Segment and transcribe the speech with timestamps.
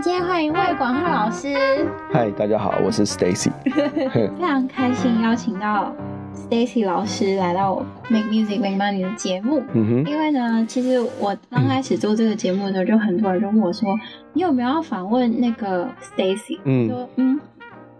[0.00, 1.54] 们今天欢迎魏广浩老师。
[2.10, 3.50] 嗨，大家好，我是 Stacy。
[4.10, 5.94] 非常开心邀请到
[6.34, 9.62] Stacy 老师来到 Make Music Make Money 的节目。
[9.74, 10.10] 嗯哼。
[10.10, 13.94] 因为呢，其实我刚开始做这个节目的时候，就很多人就问我说
[14.32, 15.86] ：“你有没有要访问那个
[16.16, 16.88] Stacy？” 嗯。
[16.88, 17.38] 说嗯。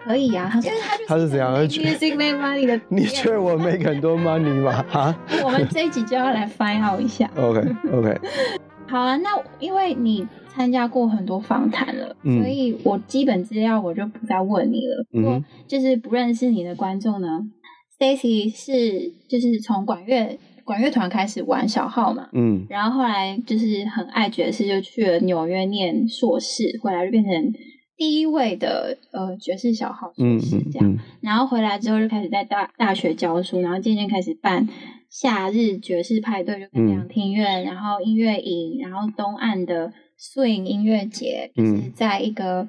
[0.03, 0.73] 可以啊，他说
[1.07, 4.83] 他是怎样？Make Music Make Money 的， 你觉得我 make 很多 money 吗？
[4.89, 5.15] 哈，
[5.45, 7.29] 我们这一集就要来 find out 一下。
[7.37, 7.61] OK
[7.93, 8.19] OK，
[8.89, 9.29] 好啊，那
[9.59, 15.05] 因为你参加过很多访谈了，嗯，所以我基本资料我就不再问你了。
[15.11, 17.53] 不过就是不认识你的观众呢，嗯
[17.99, 27.53] ，Stacy 是就是从管乐管乐团开始玩小号嘛，嗯，然后后来就是很爱爵士，就去了纽约念硕士，回来就变成。
[27.97, 34.67] 第一位的呃爵士小号爵士这样，然后回来之后就开始在大大学教书，然后渐渐开始办
[35.11, 42.69] 夏日爵士派对，就跟两厅院，然后音乐营，然后东岸的 swing 音乐节，就是在一个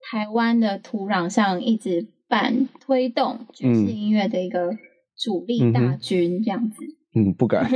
[0.00, 4.78] 台湾的土壤上一直办推动爵士音乐的一个
[5.16, 6.76] 主力大军这样子。
[7.14, 7.68] 嗯，不敢。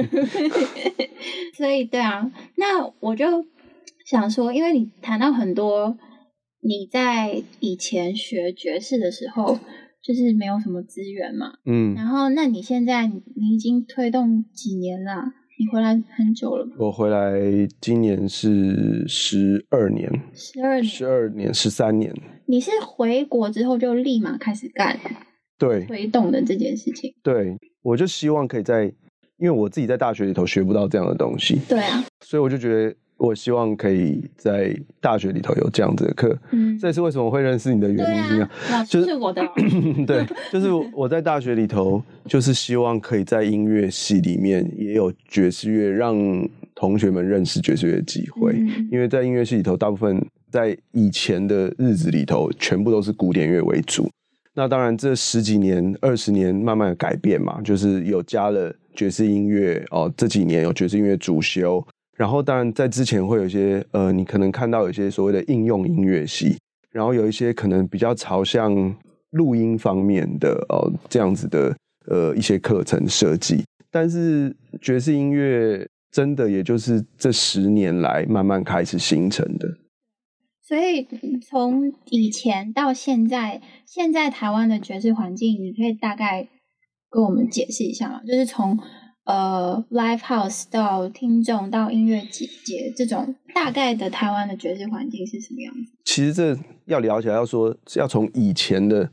[1.56, 3.44] 所以对啊，那我就
[4.06, 5.98] 想说，因为你谈到很多。
[6.62, 9.60] 你在以前学爵士的时候，
[10.02, 15.26] 就是没有什么资源嘛，嗯，然后那你现在你已经推动几年了？
[15.58, 16.72] 你回来很久了吗？
[16.78, 17.40] 我回来
[17.80, 22.14] 今年是十二年，十二年，十二年，十三年。
[22.44, 25.00] 你是回国之后就立马开始干，
[25.58, 27.14] 对，推动的这件事情。
[27.22, 28.84] 对，我就希望可以在，
[29.38, 32.94] 因为我自己在大学里头学不到这样的东西，对啊，所以我就觉得。
[33.18, 38.50] 我希望可以在大学里头有这样子的课，嗯，这也是为什么我会认识你的原因啊。
[38.70, 39.42] 老师是我的，
[40.06, 46.14] 对，就是我在大学里头，就是希望可以在音乐系里面也有爵士乐，让
[46.74, 48.52] 同学们认识爵士乐的机会。
[48.52, 54.10] 嗯，因为在音乐系里头，大部分在以前的日子里头，全部都是古典乐为主。
[54.52, 61.82] 那当然，这十几年、二十年慢慢的改变嘛，就是有加了爵士音乐哦，这几年有爵士音乐主修。
[62.16, 66.56] 然后，当然，在之前会有一些呃，你可能看到有一些所谓的应用音乐系，
[66.90, 68.96] 然后有一些可能比较朝向
[69.32, 71.76] 录音方面的哦这样子的
[72.06, 73.62] 呃一些课程设计。
[73.90, 79.68] 但是爵士音乐真的也就是这十年来慢慢开始形成的。
[80.62, 81.06] 所以
[81.46, 86.48] 从以前到现在，现在台湾的爵士环境，你可以大概
[87.10, 88.22] 跟我们解释一下吗？
[88.26, 88.78] 就是从。
[89.26, 95.92] 呃，live house 到听众到音乐节节这种大概的台湾的爵士环境是什么样子？
[96.04, 99.10] 其实这要聊起来，要说是要从以前的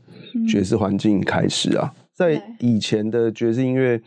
[0.48, 4.00] 爵士环境开始啊，嗯、在以前的爵士音乐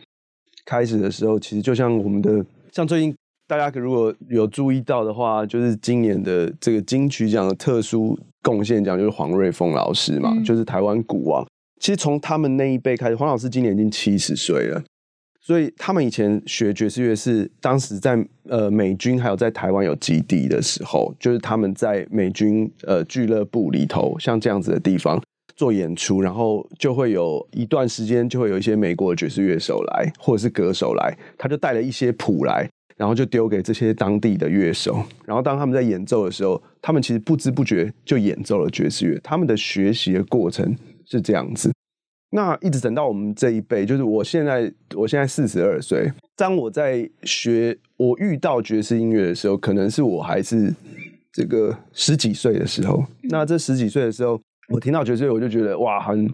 [0.64, 2.42] 开始的时候，其实就像我们的，
[2.72, 3.14] 像最近
[3.46, 11.46] 大家如果有注意到的话，就是今年的这个金曲奖的特殊贡献奖就是黄瑞丰老师嘛，嗯、就是台湾鼓王。
[11.80, 14.82] 其实从他们那一辈开始，黄老师今年已经七十岁了。
[15.48, 25.18] 所以他们以前学爵士乐是当时在呃美军还有在台湾有基地的时候，就是他们在美军呃俱乐部里头，像这样子的地方
[25.56, 40.76] 做演出，然后就会有一段时间就会有一些美国的爵士乐手来或者是歌手来，他就带了一些谱来，然后就丢给这些当地的乐手，然后当他们在演奏的时候，他们其实不知不觉就演奏了爵士乐，他们的学习的过程
[41.06, 41.72] 是这样子。
[42.30, 46.12] 那一直等到我们这一辈，就是我现在，我现在四十二岁。
[46.36, 50.72] 当我在学，我遇到爵士音乐的时候，可能是我还是
[51.32, 53.02] 这个十几岁的时候。
[53.22, 56.30] 那这十几岁的时候，我听到爵士乐，我就觉得哇，很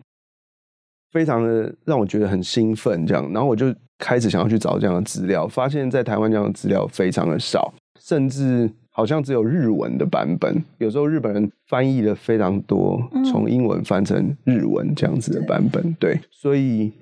[1.12, 3.32] 非常的让我觉得很兴奋，这样。
[3.32, 8.71] 然后我就开始想要去找这样的资料，发现在台湾这样的资料非常的少，甚至。
[8.97, 16.93] 好像只有日文的版本，有时候日本人翻译的非常多，从英文翻成日文这样子的版本，嗯、对，所以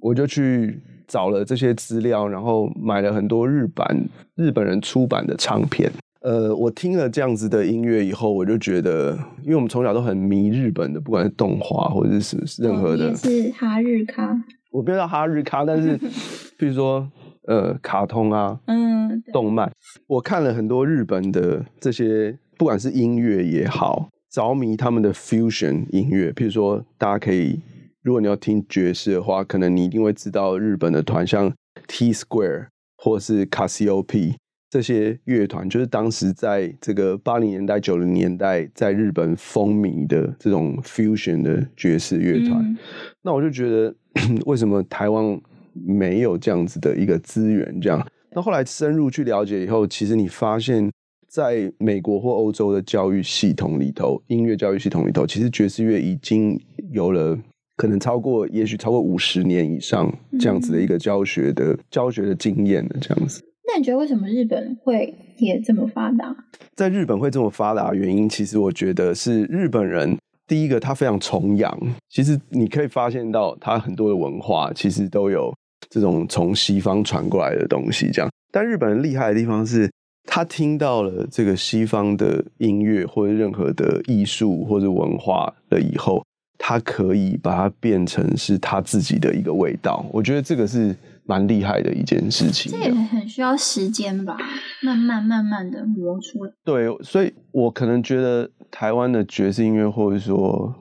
[0.00, 5.88] 我就去找了这些资料，然后买了很多日版日本人出版的唱片。
[6.22, 14.36] 呃，我听了这样子的音乐以后，我就觉得，因为我们从小都很迷日本的，不管是动画或者是任何的，哦、是哈日咖，
[14.72, 15.96] 我不知道哈日咖，但是
[16.58, 17.08] 比如说。
[17.46, 19.70] 呃，卡通啊，嗯，动漫，
[20.08, 26.32] 我看了很多日本的这些，不管是音乐也好，着迷他们的 fusion 音乐。
[26.32, 27.60] 譬如说，大家可以，
[28.02, 31.52] 如果你要听爵士的话，可能你一定会知道日本的团，像
[31.86, 32.66] T Square
[32.96, 34.34] 或是 Cassiope
[34.68, 42.60] 这些乐团，就是当时在这个八零年代、九零年代在日本风靡的这种 fusion 的爵士乐团。
[42.60, 42.76] 嗯、
[43.22, 43.94] 那我就觉得，
[44.46, 45.40] 为什么台湾？
[45.84, 48.06] 没有这样子的一个资源，这样。
[48.30, 50.90] 那后来深入去了解以后，其实你发现，
[51.28, 56.60] 在美国或欧洲的教育系统里头，音乐教育系统里头，其实爵士乐已经
[56.92, 57.38] 有了
[57.76, 63.42] 可能超过，也许超过五十年以上这样子的一个教学的、嗯、教学的经验的，这样子。
[63.66, 66.34] 那你觉得为什么日本会也这么发达？
[66.74, 71.76] 在日本会这么发达的原因，其实我觉得是日本人第一个他非常崇洋。
[72.08, 75.52] 其实你可以发现到他很多的文化其实都有
[75.88, 78.30] 这种从西方传过来的东西，这样。
[78.52, 79.90] 但日本人厉害的地方是，
[80.24, 86.24] 他听到了这个西方的音乐或者任何的艺术或者文化了以后，
[86.58, 90.04] 他可以把它变成是他自己的一个味道。
[90.12, 90.94] 我觉得这个是。
[91.28, 94.36] 蛮厉害的一件事情，这也很需要时间吧，
[94.84, 96.52] 慢慢慢慢的磨出来。
[96.64, 100.72] 对，所以我可能觉得台湾的爵士音乐，或者说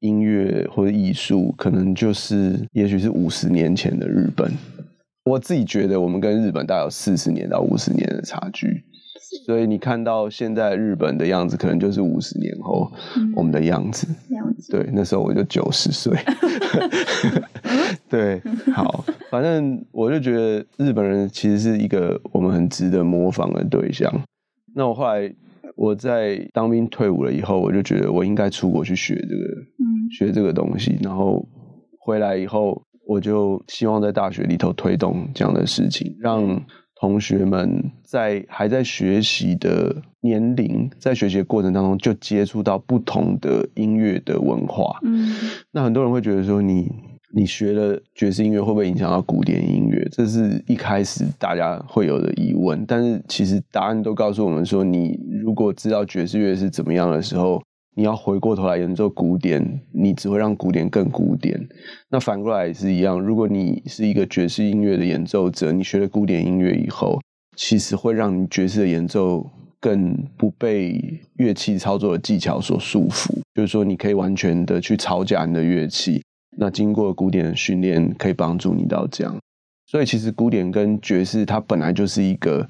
[0.00, 4.52] 音乐或者艺术，可能就是也许是五十年前的日本。
[5.24, 8.84] 我自己觉得，我们跟日本大概有四十年到五十年的差距。
[9.46, 12.90] 所以你看到现在日本的样子，可能就是五十年后
[13.36, 14.08] 我们的样子。
[14.28, 14.72] 嗯、样子。
[14.72, 16.16] 对，那时候我就九十岁。
[18.10, 18.42] 对，
[18.74, 24.12] 好，反正我就觉得日本人其实是一个我们很值得模仿的对象。
[24.74, 25.32] 那我后来
[25.76, 29.44] 我在当兵退伍了以后，我就觉得我应该出国去学这个，
[29.78, 30.98] 嗯、学这个东西。
[31.02, 31.46] 然后
[31.98, 36.62] 回来以后，我就希望在大学里头推动这样的事情，让。
[37.02, 44.98] 同学们在还在学习的年龄，在学习的过程当中，就接触到不同的音乐的文化。
[45.02, 45.34] 嗯，
[45.72, 46.92] 那很多人会觉得说你，
[47.32, 50.06] 你你学了爵士音乐会不会影响到古典音乐？
[50.12, 52.84] 这是一开始大家会有的疑问。
[52.86, 57.62] 但是其实答案都告诉我们说，你如果知道爵士乐是怎么样的时候。
[58.00, 59.62] 你要回过头来演奏古典，
[59.92, 61.68] 你只会让古典更古典。
[62.08, 67.20] 那反过来也是一样，如果你是一个爵士音乐的演奏者，你学了古典音乐以后，
[67.58, 69.46] 其实会让你爵士的演奏
[69.78, 73.34] 更不被乐器操作的技巧所束缚。
[73.54, 76.22] 就是说，你可以完全的去操驾你的乐器。
[76.56, 79.36] 那经过古典的训练，可以帮助你到这样。
[79.84, 82.66] 所以，其实古典跟爵士它本来就是一个。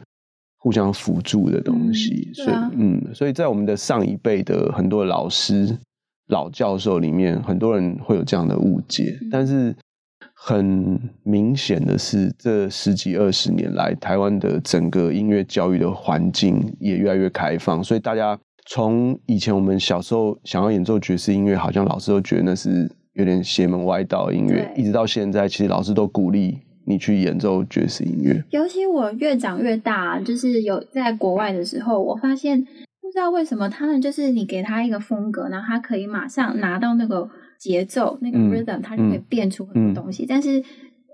[0.62, 5.75] 互相辅助的东西，嗯啊、所以嗯，所以在我们的上一辈的很多老师、
[6.29, 9.19] 老教授里面，很多人会有这样的误解。
[9.23, 9.75] 嗯、但是
[10.35, 17.83] 很明显的是，这十几二十年来，台湾的整个音乐教育的环境也越来越开放。
[17.83, 26.59] 所以大家从以前我们小时候想要演奏爵士音乐，好像老师都觉得那是有点邪门歪道音乐，一直到现在，其实老师都鼓励。
[26.87, 37.29] 你去演奏爵士音乐，尤其我越长越大，就是有在国外的时候，我发现不知道为什么他们就是你给他一个风格，然后他可以马上拿到那个
[37.59, 40.25] 节奏，那个 rhythm，他就可以变出很多东西。
[40.25, 40.62] 嗯嗯、但是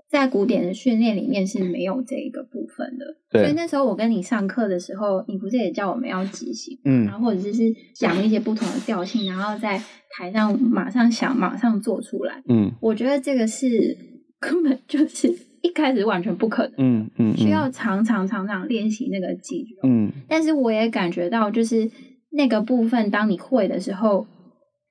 [0.09, 3.05] 在古典的训练里面是没有这一个部分的。
[3.29, 9.81] 对所以那时候我跟你上课的时候，你不是也叫我们要即兴，嗯，然后或者就是讲一些不同的调性，然后在
[10.17, 12.41] 台上马上想，马上做出来。
[12.47, 13.97] 嗯，我觉得这个是
[14.39, 15.46] 根本就是。
[15.67, 20.11] 一开始完全不可能，嗯嗯，嗯需要常常常常练习那个肌肉，嗯。
[20.29, 21.89] 但是我也感觉到，就是
[22.31, 24.25] 那个部分，当你会的时候，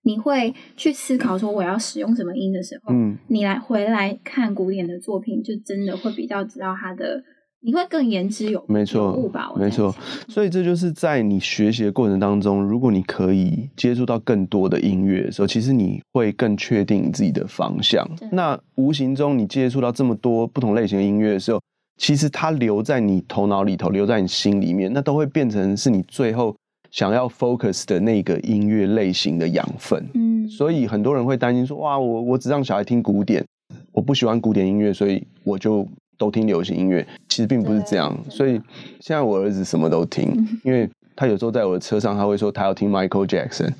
[0.02, 7.22] 你会去思考说我要使用什么音的时候，嗯，你来回来看古典的作品，就真的会比较知道它的。
[7.66, 9.50] 你会更言之有没错物吧？
[9.56, 9.92] 没错，
[10.28, 18.08] 所以这就是在你学习的过程当中，如果你可以接触到更多的音乐的时候，其实你会更确定你自己的方向。
[18.30, 21.60] 那无形中，你接触到这么多不同类型的音乐的时候，
[21.98, 26.54] 其实它留在你头脑里头，留在你心里面，那都会变成是你最后
[26.92, 30.06] 想要 focus 的那个音乐类型的养分。
[30.14, 33.44] 嗯，所以很多人会担心说：哇，我我只让小孩听古典，
[33.90, 35.84] 我不喜欢古典音乐，所以我就。
[36.18, 38.16] 都听流行音乐，其实并不是这样。
[38.28, 38.60] 所以
[39.00, 40.32] 现在我儿子什么都听，
[40.62, 43.72] 因为他有时候在我的车上，他会说他要听 Michael Jackson，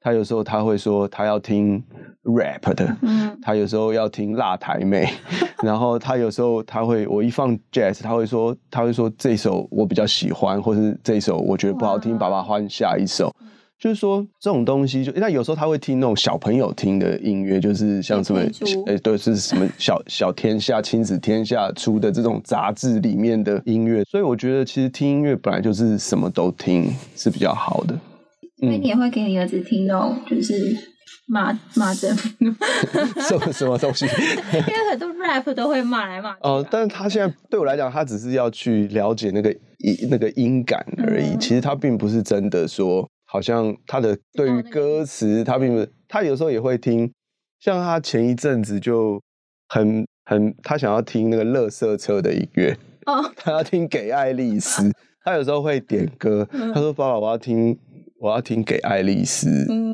[0.00, 1.82] 他有时候他会说他要听
[2.24, 2.96] rap 的，
[3.42, 5.08] 他有时候要听辣台妹，
[5.62, 13.32] 然后他有时候他会我一放 jazz，他会说他会说这首我比较喜欢，或是这首我觉得不好听，爸爸换下一首。
[13.80, 18.40] 就是说这种东西就，就那有时候他会听那种小朋友听的音乐，就是像什么，
[18.86, 24.04] 哎，对，是什么小小天下、亲子天下出的这种杂志里面的音乐。
[24.04, 27.98] 所以我觉得，其实听音乐本来就是什么都听是比较好的。
[28.58, 30.76] 所以你也会给你儿子听那种，就是
[31.26, 32.14] 骂骂人，
[33.26, 34.04] 什么什么东西？
[34.52, 36.40] 因为很多 rap 都会骂来骂去。
[36.42, 41.30] 哦、呃，但是他现在对我来讲，他只是要去了解那个音那个音感而已。
[41.30, 43.08] 嗯、其实他并不是真的说。
[43.30, 47.08] 好像他的对于歌词，他并不是，他有时候也会听，
[47.60, 49.22] 像他前一阵子就
[49.68, 54.90] 很很，他想要听那个乐色车的音乐，哦， 他要听给爱丽丝，
[55.24, 57.78] 他有时候会点歌，他说：“爸爸，我要听，
[58.18, 59.48] 我要听给爱丽丝。”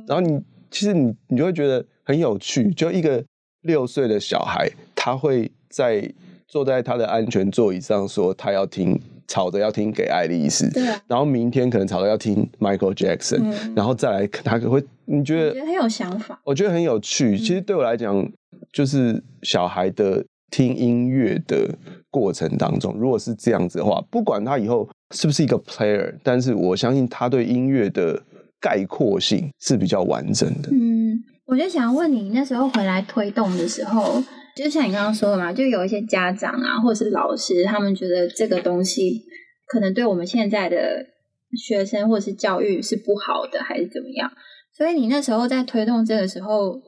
[0.08, 0.40] 然后你
[0.70, 3.22] 其实你你就会觉得很有趣，就一个
[3.60, 6.10] 六岁的小孩，他会在
[6.48, 10.70] 坐在他的安全座椅上说他要听，吵着要听给爱丽丝。
[10.70, 10.84] 对。
[11.06, 15.48] 然后明天可能吵着要听 Michael Jackson，然后再来他会你觉得？
[15.48, 16.40] 我觉得很有想法。
[16.44, 17.36] 我觉得很有趣。
[17.38, 18.26] 其实对我来讲，
[18.72, 20.24] 就是小孩的。
[20.48, 21.68] 听音乐的
[22.08, 28.18] 过程当中，如果是这样子的话，不管他以后是不是一个 player，但是我相信他对音乐的
[28.60, 30.70] 概括性是比较完整的。
[30.70, 34.22] 嗯，我就想问你，那时候回来推动的时候，
[34.56, 39.22] 就像你刚刚说的嘛，就有一些家长啊，或者是老师，他们觉得这个东西
[39.66, 41.06] 可能对我们现在的
[41.56, 44.32] 学生或者是教育是不好的，还是怎么样？
[44.76, 46.80] 所以你那时候在推动这个时候。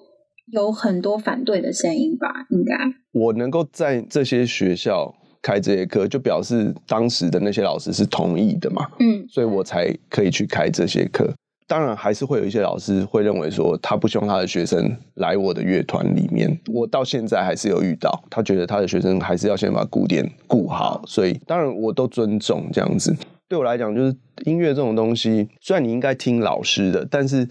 [0.51, 2.47] 有很多反对的声音吧？
[2.49, 2.75] 应该
[3.13, 8.89] 我能够在这些学校开这些课，就表示当时的那些老师是同意的嘛。
[8.99, 11.31] 嗯，所以我才可以去开这些课。
[11.69, 16.59] 当然，还是会有一些老师会认为说，他不希望他的学生来我的乐团里面。
[16.73, 21.03] 我到现在还是有遇到，他觉得他的学生还是要先把古典顾好。
[21.07, 23.15] 所以，当然我都尊重这样子。
[23.47, 27.47] 对我来讲，就是音乐这种东西，虽然你应该听老师的，但是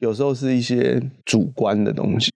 [0.00, 2.30] 有时候是一些主观的东西。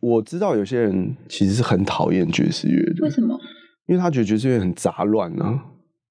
[0.00, 3.38] 我知道有些人其实是很讨厌爵士乐的，为什么？
[3.86, 5.64] 因为他觉得爵士乐很杂乱啊，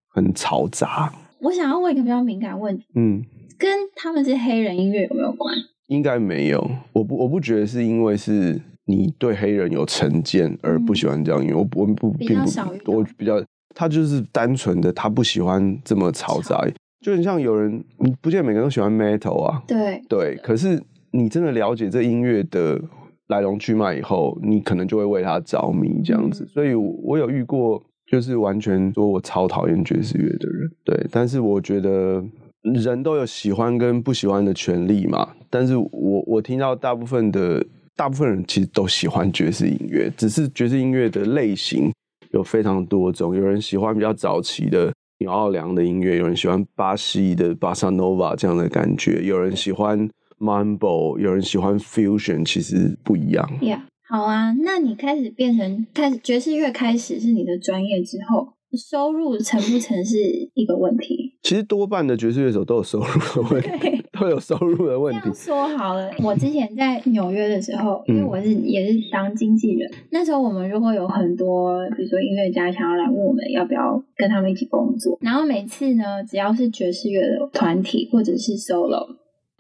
[0.10, 1.12] 很嘈杂。
[1.40, 3.24] 我想要问一个比较敏感问题，嗯，
[3.58, 5.54] 跟他们是黑人音乐有没有关？
[5.88, 12.38] 应该没有，我不我不觉得是因为是你对黑人有成见而不喜欢这样音乐，嗯、我我不并
[12.84, 16.68] 不，我比较他就是单纯的他不喜欢这么嘈杂，
[17.02, 22.82] 就很像有人，你不见得每个人都喜欢 metal 啊，对对，可是你真的了解这音乐的。
[23.28, 26.46] 来龙去脉以后，你可能就会为他着迷这样子。
[26.46, 30.72] 嗯、所以，我有遇过，就是完全说我超讨厌爵士乐的人。
[30.86, 32.24] 对，但是我觉得
[32.62, 35.36] 人都有喜欢跟不喜欢的权利嘛。
[35.50, 41.92] 但是我我听到大部分的大部分人其实都喜欢爵士音乐，只是爵士音乐的类型
[42.32, 43.36] 有非常多种。
[43.36, 50.10] 有人喜欢比较早期的纽奥良的音乐，有人喜欢巴西的巴萨诺瓦这样的感觉，有人喜欢。
[50.40, 53.44] Mambo，有人喜欢 Fusion，其实不一样。
[53.60, 54.52] Yeah，好啊。
[54.52, 60.18] 那你开始变成开始爵士乐开始是你的专业之后，收入成不成是
[60.54, 61.36] 一个问题？
[61.44, 65.22] 其实多半的爵士乐手都有收入的问题，都有收入的问题。
[65.22, 79.16] 这样说好了，我之前在纽约的时候，因为我是也是当经纪人，嗯、那时候我们如果有很多，比如说音乐家想要来问我们要不要跟他们一起工作，然后每次呢，只要是爵士乐的团体或者是 solo。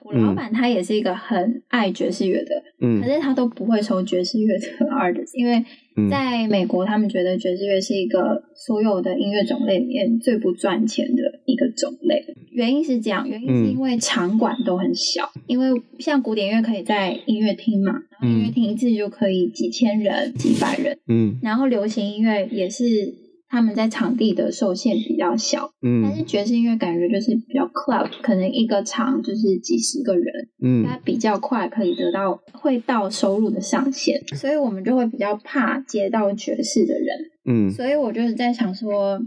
[0.08, 5.62] 我老板他也是一个很爱爵士乐的，嗯，可是他都不会收爵士乐的 artist，因为
[6.10, 12.24] 在美国，他们觉得爵士乐是一个所有的音乐种类里面最不赚钱的一个种类。
[12.52, 23.27] 原因是这样，原因是因为场馆都很小，因为像古典乐可以在音乐厅嘛，然后音乐厅一次就可以几千人、几百人，嗯，然后流行音乐也是。
[23.50, 37.08] 他们在场地的受限比较小，嗯，但是爵士音乐感觉就是比较 club，可能一个场就是几十个人，嗯，它比较快可以得到会到收入的上限，所以我们就会比较怕接到爵士的人，
[37.46, 39.20] 嗯，所以我就是在想说，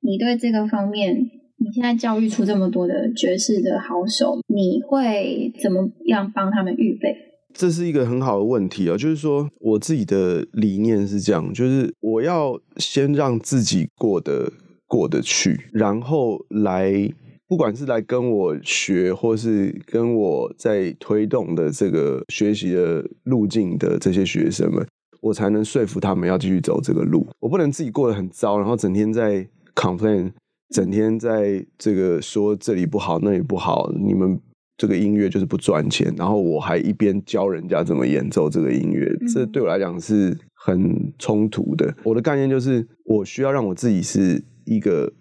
[0.00, 1.14] 你对这个方面，
[1.58, 7.27] 你现在教育出这么多的爵士的好手，你会怎么样帮他们预备？
[7.58, 14.52] 这是一个很好的问题啊，就是说我自己的理念是这样，就是我要先让自己过得
[14.86, 17.12] 过得去，然后来，
[17.48, 24.86] 不管是来跟我学，或是跟我在推动的这个学习的路径的这些学生们，
[25.20, 27.26] 我才能说服他们要继续走这个路。
[27.40, 30.30] 我不能自己过得很糟，然后整天在 complain，
[30.72, 34.40] 整天在这个说这里不好，那里不好，你们。
[34.78, 41.92] 这个音乐就是不赚钱，然后我还一边教人家怎么演奏这个音乐，这对我来讲是很冲突的。
[42.04, 45.12] 我的概念就是，我需要让我自己是一个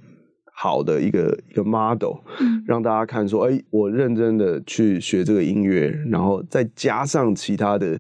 [0.54, 2.18] 好的一个一个 model，
[2.68, 7.98] 让大家看说，哎，我认真的去学这个音乐，然后再加上其他的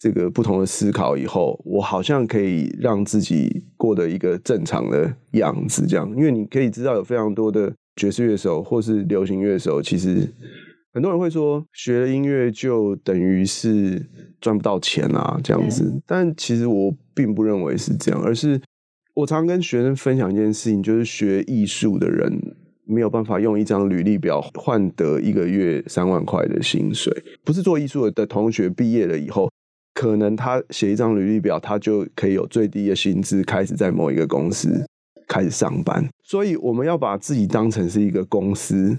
[0.00, 5.86] 这个不同的思考以后，我好像可以让自己过得一个正常的样子。
[5.86, 10.28] 这样，因为你可以知道，有非常多的爵士乐手或是流行乐手，其实。
[10.96, 14.02] 很多人会说，学了音乐就等于是
[14.40, 16.00] 赚不到钱啊，这样子。
[16.06, 18.58] 但其实我并不认为是这样，而是
[19.12, 22.32] 我常跟学生分享一件事情，就是学艺术的人
[22.86, 27.12] 没有办法用一张履历表换得一个月三万块的薪水。
[27.44, 29.50] 不是做艺术的同学毕业了以后，
[29.92, 34.86] 可能他写一张履历表，他就可以有最低的薪资，开始在某一个公司
[35.28, 36.08] 开始上班。
[36.24, 38.96] 所以我们要把自己当成是一个公司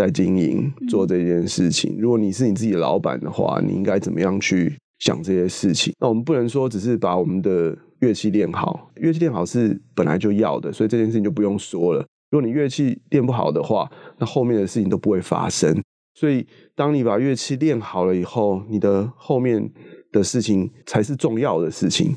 [0.00, 1.96] 在经营做这件事情。
[1.98, 5.92] 如果你是你自己的老板的话，你应该怎么样去想这些事情？
[6.00, 12.00] 那我们不能说只是把我们的乐器练好，乐器练好是本来就要的，所以这件事情就不用说了。
[12.30, 15.78] 如果你乐器练不好的话，那后面的事情都不会发生。
[16.14, 19.70] 所以，当你把乐器练好了以后，你的后面
[20.12, 22.14] 的事情才是重要的事情。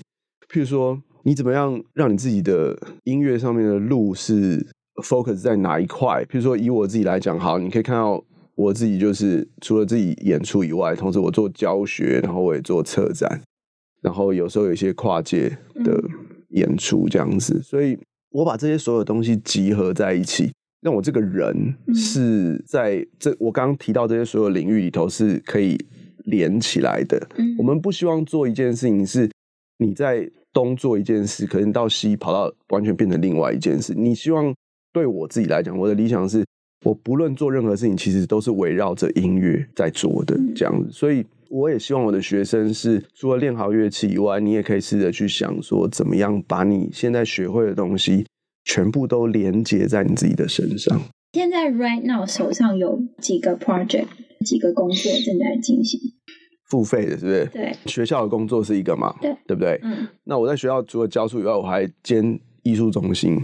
[0.52, 4.66] 譬如说，你怎么样让你自己的音乐上面的路是
[5.02, 6.24] focus 在哪一块？
[6.26, 8.24] 譬如说，以我自己来讲，好，你可以看到
[8.56, 13.42] 我自己就是除了自己演出以外，同时我做教学，然后我也做策展，
[14.02, 15.50] 然后有时候有一些跨界
[15.84, 16.04] 的
[16.50, 17.62] 演出这样子。
[17.64, 17.98] 所以
[18.30, 20.52] 我把这些所有东西集合在一起。
[20.84, 25.78] 让我这个人是在这我刚刚提到这些所有领域里头是可以
[26.26, 27.18] 连起来的。
[27.38, 29.32] 嗯，我们不希望做一件事情是
[29.78, 33.94] 你在东做一件事，可能到西跑到完全变成另外一件事。
[33.96, 34.54] 你希望
[34.94, 36.46] 对我自己来讲，我的理想是，
[36.86, 40.90] 我不论做任何事情，其实都是围绕着音乐在做的这样子。
[40.92, 48.26] 所以我也希望我的学生是除了练好乐器以外，你也可以试着去想说，怎么样把你现在学会的东西。
[48.66, 50.98] 全部都连接在你自己的身上。
[51.34, 54.06] 现在 right now 手上有几个 project，
[54.46, 56.00] 几个工作正在进行。
[56.70, 57.46] 付费的，是不是？
[57.52, 57.76] 对。
[57.88, 59.14] 学校的工作是一个嘛？
[59.22, 59.78] 对，对不对？
[59.84, 60.08] 嗯。
[60.24, 63.38] 那我在学校除了教书以外，我还兼艺术中心，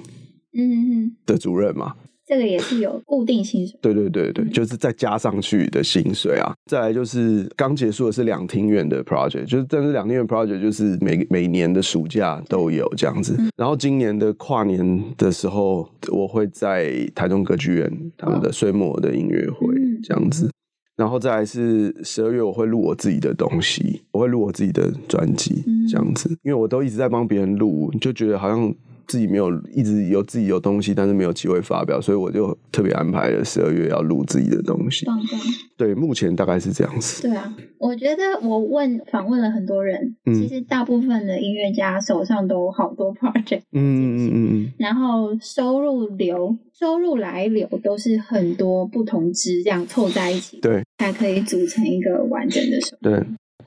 [0.54, 1.96] 嗯嗯的主任嘛。
[2.26, 6.54] 这个也是有固定薪水，对对对对，就是再加上去的薪水啊。
[6.70, 13.36] 再来就是刚结束的是两厅院的 project，就是但是两厅院 project 就是每每年的暑假都有这样子。
[13.58, 19.68] 然后今年的跨年的时候，我会在台中歌剧院他们的岁末的音乐会
[20.04, 20.52] 这样子。
[20.96, 28.72] 然后再来是十二月我会录我自己的东西，我会录我自己的专辑这样子，因为我都一直在帮别人录，就觉得好像。
[29.10, 35.06] 自己没有一直有自己有东西，但是没有机会发表，所以我就特别安排了十二月要录自己的东西。
[35.06, 35.40] 棒棒。
[35.76, 37.24] 对，目前大概是这样子。
[37.24, 53.10] 对啊，我觉得我问访问了很多人，嗯，其实大部分的音乐家手上都有好多 project，嗯嗯嗯嗯，然后收入流收入来流都是很多不同支这样凑在一起，对，才可以组成一个完整的收入。
[53.10, 53.26] 对。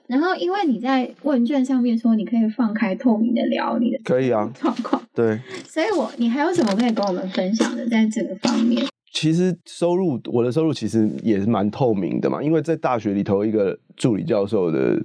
[0.09, 8.85] 然后，因为你在问卷上面说你可以放开透明的聊你的可以啊状况，对，所以我你还有什么可以跟我们分享的在这个方面？
[9.15, 15.01] 其实收入，我的收入其实也是蛮透明的嘛，因为在大学里头，一个助理教授的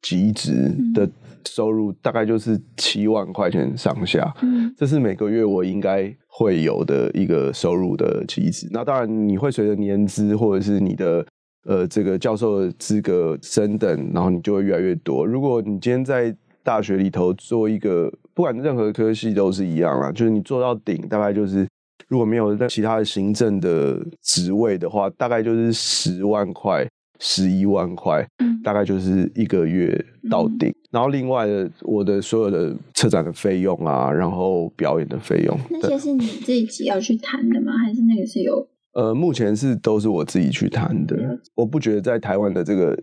[0.00, 1.08] 级职的
[1.48, 8.68] 收入大概就是七万块钱上下，嗯，这是每个月我应该会有的一个收入的级职。
[8.70, 11.26] 那当然，你会随着年资或者是你的。
[11.64, 15.24] 呃，这个教授的资格升等，然后你就会越来越多。
[15.24, 21.66] 如果你今天在大学里头做一个，不管任何科系都是一样啦，就是你做到顶，大概就是
[22.08, 26.84] 如果没有其他的行政的职位的话，大概就是十万块、
[27.20, 28.26] 十一万块，
[28.64, 30.68] 大概就是一个月到顶。
[30.68, 37.72] 嗯、然后另外的，我的所有的策展的费用啊，然后表演的费用，那些是你自己要去谈的吗？
[37.78, 38.66] 还是那个是有？
[38.94, 41.16] 呃，目前是都是我自己去谈的。
[41.54, 42.98] 我不觉得在台湾的这个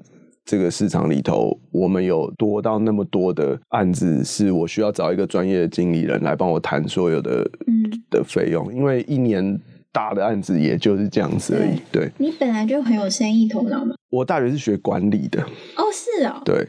[0.46, 9.60] 这个市场里头，我们有多到那么多的案子，是我需要找一个专业的经理人来帮我谈所有的嗯的费用，因为一年
[9.92, 11.80] 大的案子也就是这样子而已。
[11.92, 13.96] 对，对你本来就很有生意头脑嘛。
[14.10, 15.42] 我大学是学管理的。
[15.42, 16.42] 哦，是哦。
[16.46, 16.68] 对，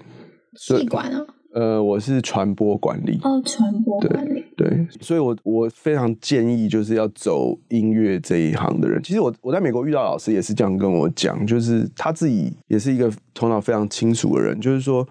[0.56, 1.26] 企管哦。
[1.52, 3.18] 呃，我是传播管理。
[3.22, 4.44] 哦，传播管理。
[4.56, 9.02] 对，对，所以我我非常建议，就是要走音乐这一行的人。
[9.02, 15.06] 其实我我在美国遇到老师也是这样跟我讲，就是他自己也是一个头脑非常清楚的人，就是说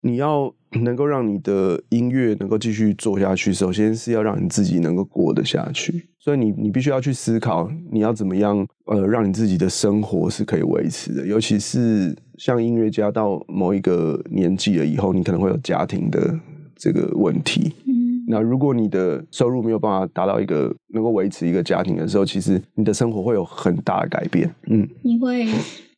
[0.00, 6.08] 你要能够让你的音乐能够继续做下去，首先是要让你自己能够过得下去。
[6.18, 12.16] 所以你你必须要去思考，你要怎么样呃，让你自己的生活是可以维持的，尤其是。
[12.36, 16.36] 像音乐家到某一个年纪了以后，你可能会有家庭的
[16.74, 17.72] 这个问题。
[17.86, 24.52] 嗯，那如果你的收入没有办法达到一个能够维持一个家庭的时候，其实你的生活会有很大的改变。
[24.66, 25.46] 嗯，你会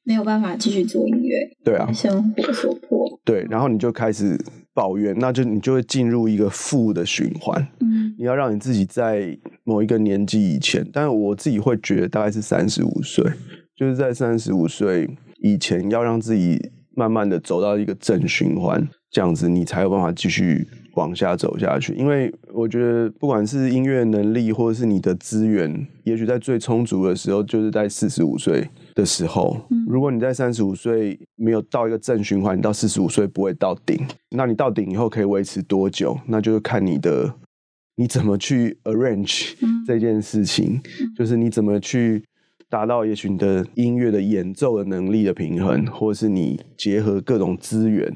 [0.04, 1.36] 没有办法继续做音乐。
[1.64, 3.18] 对啊，生活所迫。
[3.24, 4.38] 对，然后你就开始
[4.76, 7.66] 抱怨，那就你就会进入一个负的循环。
[7.80, 9.34] 嗯，你要让你自己在
[9.64, 13.24] 某一个年纪以前，但是我自己会觉得大概是三十五岁，
[13.74, 15.08] 就是在三十五岁。
[15.40, 16.58] 以前要让自己
[16.94, 21.94] 慢慢的走到一个正循环，这样子你才有办法继续往下走下去。
[21.94, 29.56] 因为我觉得，不管是音乐能力，或者是你的资源，也许在最充足的时候，就是在四十五岁的时候。
[29.86, 34.04] 如果你在三十五岁没有到一个正循环，你到四十五岁不会到顶。
[34.30, 36.18] 那你到顶以后可以维持多久？
[36.26, 37.32] 那就是看你的
[37.94, 39.52] 你怎么去 arrange
[39.86, 40.80] 这件事情，
[41.16, 42.24] 就是你怎么去
[42.68, 48.12] 达到也许你的音乐的演奏的能力的平衡，或者是你结合各种资源，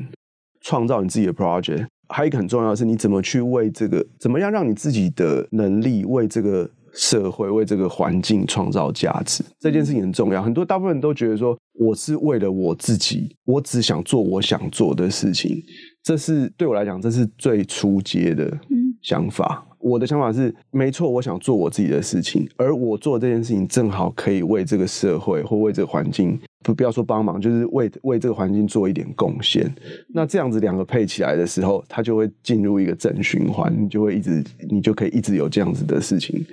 [0.61, 1.87] 创造你自己的 project。
[2.09, 6.69] 还有一个很重要的是，你怎么去为这个，怎么样让你自己的能力为这个。
[6.93, 10.43] 社会为这个环境创造价值，这件事情很重要。
[10.43, 15.63] 很多大部分人都觉得说，我是为了我自己，我只想做我想做的事情。
[16.03, 18.59] 这是对我来讲，这是最初阶的
[19.03, 19.67] 想法。
[19.79, 29.71] 我的想法是，没错，我想做我自己的事情，而我做这件事情正好可以为这个社会或为这个环境，不不要说帮忙，就是为为这个环境做一点贡献。
[30.13, 36.45] 那这样子两个配起来的时候，它就会进入一个正循环，你就会一直，你就可以一直有这样子的事情。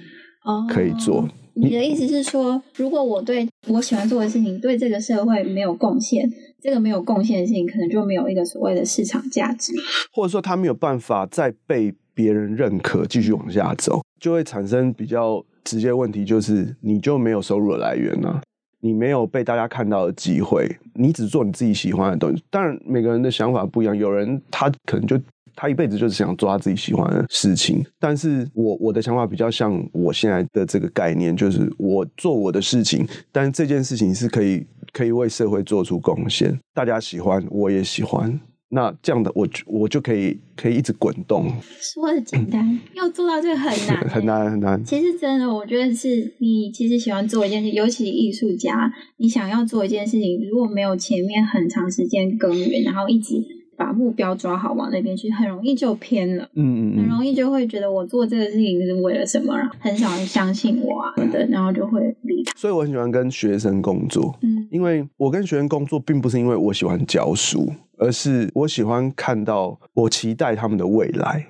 [0.70, 1.22] 可以做。
[1.22, 1.30] Oh,
[1.60, 6.32] 你的意思是说，如果我对我喜欢做的事情对这个社会没有贡献，
[6.62, 9.74] 这个没有贡献性，可能就没有一个所谓的市场价值，
[10.14, 18.40] 或者说他没有办法再被别人认可，继续往下走，就会产生比较直接问题，就是你就没有收入的来源了，
[18.82, 22.44] 你没有被大家看到的机会，你只做你自己喜欢的东西。
[22.52, 25.20] 当然，每个人的想法不一样，有人他可能就。
[25.60, 38.40] 他一辈子就是想做他自己喜欢的事情，但是我我的想法比较像我现在的这个概念，就是我做我的事情，但这件事情是可以可以为社会做出贡献，大家喜欢，我也喜欢，
[38.70, 41.52] 那这样的我我就可以可以一直滚动。
[41.80, 44.86] 说的简单，嗯、要做到这个很难， 很难很难。
[44.86, 53.57] 其实真的，我觉得是你其实喜欢做一件事，尤其艺术家，你想要做一件事情，如果没有前面很长时间耕耘，然后一直。
[53.78, 56.44] 把目标抓好，往那边去，很容易就偏了。
[56.56, 62.52] 嗯嗯，很容易就会觉得我做这个事情是为了什么，很少人相信我啊的，然后就会离开。
[62.56, 71.46] 所以我很喜欢跟学生工作，嗯，因为我跟学生工作，并不是因为我喜欢教书，而是我喜欢看到我期待他们的未来。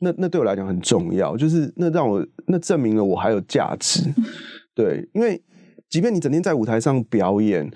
[0.00, 4.00] 那那对我来讲很重要，就是那让我那证明了我还有价值。
[4.74, 5.42] 对，因为
[5.90, 7.70] 即便你整天在舞台上表演，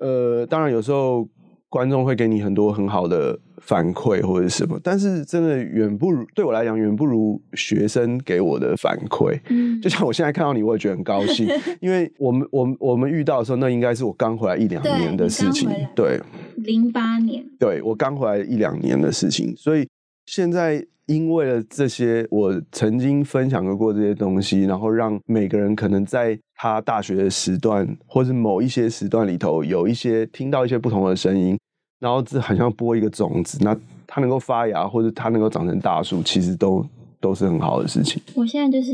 [0.00, 1.28] 呃，当然有时候。
[1.72, 9.40] 观众会给你很多很好的反馈或者什么，但是真的远不如对我来讲远不如学生给我的反馈。
[9.48, 11.48] 嗯，就像我现在看到你，我也觉得很高兴，
[11.80, 15.70] 因为我们我们我们遇到的时候，那应该是我刚回来一两年的事情。
[15.96, 16.20] 对，
[16.56, 19.88] 零八年，对，我刚回来一两年的事情，所以
[20.26, 20.86] 现在。
[21.06, 31.58] 因为了这些，我曾经分享过这些东西，然后让每个人可能在他大学的时段，或是某一些时段里头，有一些听到一些不同的声音，
[31.98, 36.86] 然后这好像播一个种子，那它能够发芽，或者它能够长成大树，其实都
[37.20, 38.22] 都是很好的事情。
[38.36, 38.92] 我现在就是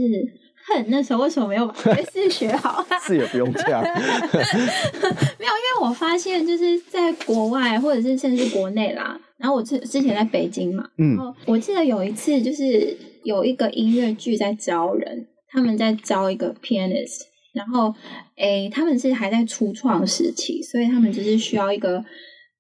[0.68, 9.18] 恨那时候为什么没有把爵士学好， 是也不用这样， 没有，因为我发现就是在国外，或者是甚至国内啦。
[9.38, 17.20] 然后我之之前在北京嘛，然后我记得有一次就是有一个音乐剧在招人，他们在招一个 pianist，
[17.54, 17.94] 然后
[18.36, 22.04] 诶他们是还在初创时期，所以他们只是需要一个，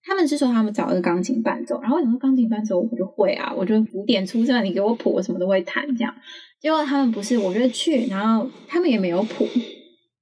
[0.04, 6.14] 他们是说他们找一个钢琴伴奏，然后我想说钢琴伴奏我就会啊，我就古典出身，你给我谱我什么都会弹这样，
[6.60, 9.46] 结果他们不是，我就去，然后他们也没有谱，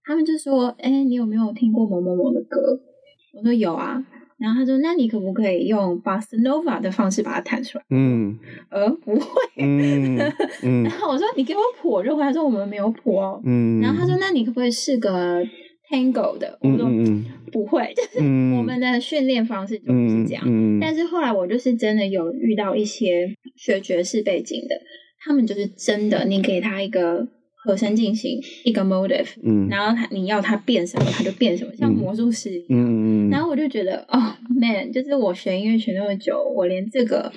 [0.05, 2.79] 他们就说，哎你有没有听过某某某的歌？
[3.35, 4.05] 我说有啊。
[4.39, 9.27] 然后他说：“那你可不可以用巴斯诺瓦的方式把它弹出来？”嗯，呃，不会。
[9.57, 10.19] 嗯，
[10.63, 13.81] 嗯然后我说：“你给我谱。”就回来说：“我们没有谱哦。”嗯。
[13.81, 15.43] 然后他说：“那你可不可以试个
[15.91, 20.45] Tango 的？”我说：“嗯、不会，就是我们的训练方式就是这样。
[20.47, 24.79] 嗯”但是后来我就是真的有遇到一些学爵士背景的，
[25.25, 27.29] 他们就是真的，你给他一个。
[27.67, 32.67] 和声进行一个 motive，嗯，然后他你要他变什么，他就变什么，像魔术师一样。
[32.69, 37.33] 嗯，然后我就觉得，哦，man，就是我学音乐学那么久，我连这个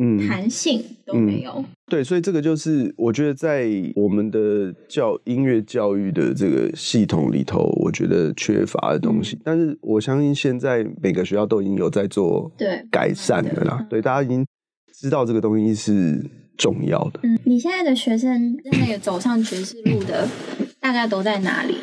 [0.00, 1.64] 嗯弹性都没有。
[1.86, 9.36] 对，所以这个就是我觉得在我们的教音乐教育的这个系统里头，我觉得缺乏的东西。
[9.36, 14.44] 嗯，但是我相信现在每个学校都已经有在做对改善的啦，对，大家已经
[14.92, 16.41] 知道这个东西是。
[16.56, 17.20] 重要的。
[17.22, 20.28] 嗯，你现在的学生那个走上爵士路的，
[20.80, 21.74] 大概都在哪里？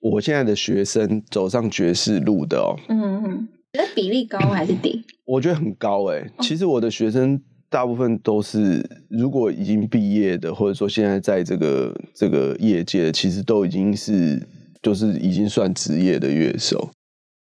[0.00, 5.02] 我现在的学生走上爵士路的哦，嗯嗯，觉得比例高还是低？
[5.24, 6.30] 我觉得很高哎。
[6.40, 7.40] 其实我的学生
[7.70, 14.46] 大部分都是，如果已经毕业的，或者说现在在这个这个业界，其实都已经是
[14.82, 16.90] 就是已经算职业的乐手。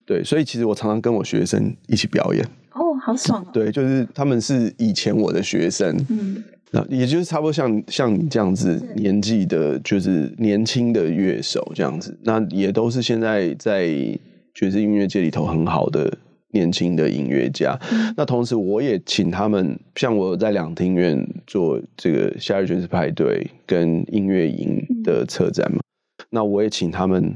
[0.04, 2.44] 对，所以其实我常常跟我学生一起表演。
[2.72, 3.46] 哦，好爽哦！
[3.52, 13.86] 对，就是他们是以前我的学生，嗯，那也就是差不多像像你这样子年纪的，就是年轻的乐手这样子，那也都是现在在
[14.54, 16.12] 爵士音乐界里头很好的
[16.50, 17.78] 年轻的音乐家。
[17.92, 27.34] 嗯、那同时，我也请他们，像我在两厅院做这个夏日爵士派对跟音乐营的策展嘛，嗯、那我也请他们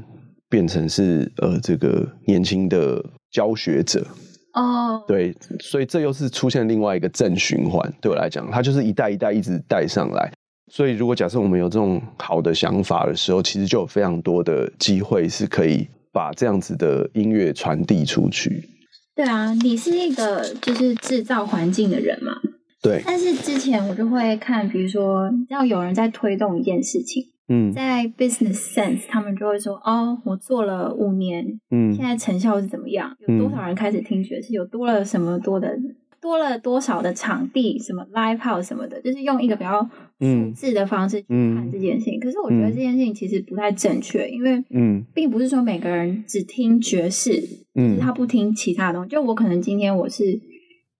[0.49, 4.05] 变成是呃这个年轻的教学者。
[4.53, 7.93] 哦，对，所以这又是出现另外一个正循环。
[7.99, 10.31] 对我来讲，它就是一代一代一直带上来。
[10.71, 18.69] 所以，如果假设我们有这种好的想法的时候，其实就有非常多的机会是可以把这样子的音乐传递出去。
[19.15, 22.33] 对啊，你是一个就是制造环境的人嘛？
[22.81, 23.03] 对。
[23.05, 27.25] 但是之前我就会看，比如说，要有人在推动一件事情。
[27.53, 33.15] 嗯，在 business sense，他们就会说，哦，我做了五年，嗯，现在成效是怎么样？
[33.27, 34.53] 有多少人开始听爵士？
[34.53, 35.77] 有多了什么多的，
[36.19, 37.77] 多了多少的场地？
[37.77, 42.19] 什么 live house 什么的，就是用一个比较复制的方式去看这件事情。
[42.19, 47.43] 可是我觉得这件事情其实不太正确，因为，嗯，并不是说每个人只听爵士，
[47.75, 49.09] 嗯，他不听其他东西。
[49.09, 50.39] 就我可能今天我是。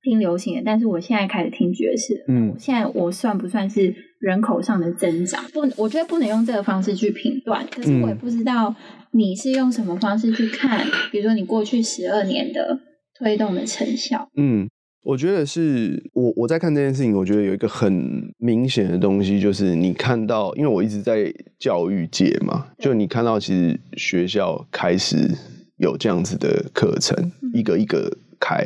[0.05, 2.25] 听流行的，但是我现在开始听爵士。
[2.27, 5.43] 嗯，现在我算不算是人口上的增长？
[5.51, 7.67] 不，我觉得不能用这个方式去评断。
[7.69, 8.73] 可是我也不知道
[9.11, 12.79] 你是用什么方式去看，比如说你过去十二年的
[13.19, 14.29] 推动的成效。
[14.37, 14.65] 嗯，
[15.03, 25.29] 我觉得是我我在看这件事情，我觉得有一个很明显的东西，就是你看到，因为我一直在教育界嘛，就你看到其实学校开始
[25.75, 28.63] 有这样子的课程，一个一个开。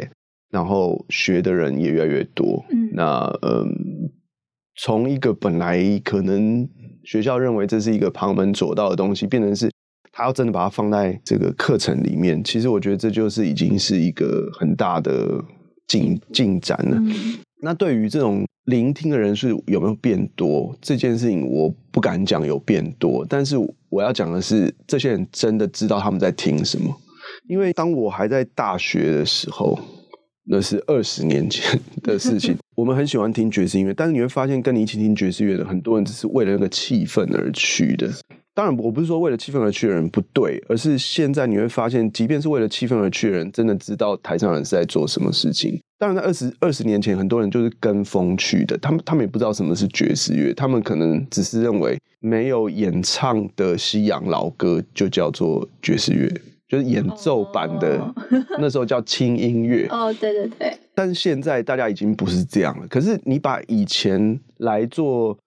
[0.50, 3.68] 然后学的人也越来越多，嗯，那嗯，
[4.80, 6.68] 从一个本来可能
[7.04, 9.72] 学校认为这是一个旁门左道的东西，变成是
[10.12, 15.44] 他要真的把它放在这个课程里面，其实我觉得这就是已经是一个很大的
[15.88, 16.98] 进进展了。
[16.98, 23.56] 嗯，那对于这种聆听的人数有没有变多这件事情，我不敢讲有变多，但是
[23.90, 26.96] 我要讲的是，这些人真的知道他们在听什么，
[27.48, 29.80] 因为当我还在大学的时候。
[30.50, 32.56] 那是二十年前的事情。
[32.76, 38.10] 我们很喜欢听爵士音乐，但是你会发现，跟你一起听爵士乐的很多人只是为了那个气氛而去的。
[38.54, 45.80] 当然，我不是说为了气氛而去的人不对，而是现在你会发现，即便是为了气氛而去的人，真的知道台上人是在做什么事情。
[46.00, 56.32] 当然，在二十二十年前，很多人就是跟风去的，他们他们也不知道什么是爵士乐，他们可能只是认为没有演唱的西洋老歌就叫做爵士乐。
[56.68, 58.16] 就是演奏版的，oh.
[58.60, 59.88] 那时候叫轻音乐。
[59.90, 60.78] 哦，对对对。
[60.94, 62.88] 但是现在大家已经不是这样了。
[62.88, 65.38] 可是你把以前来做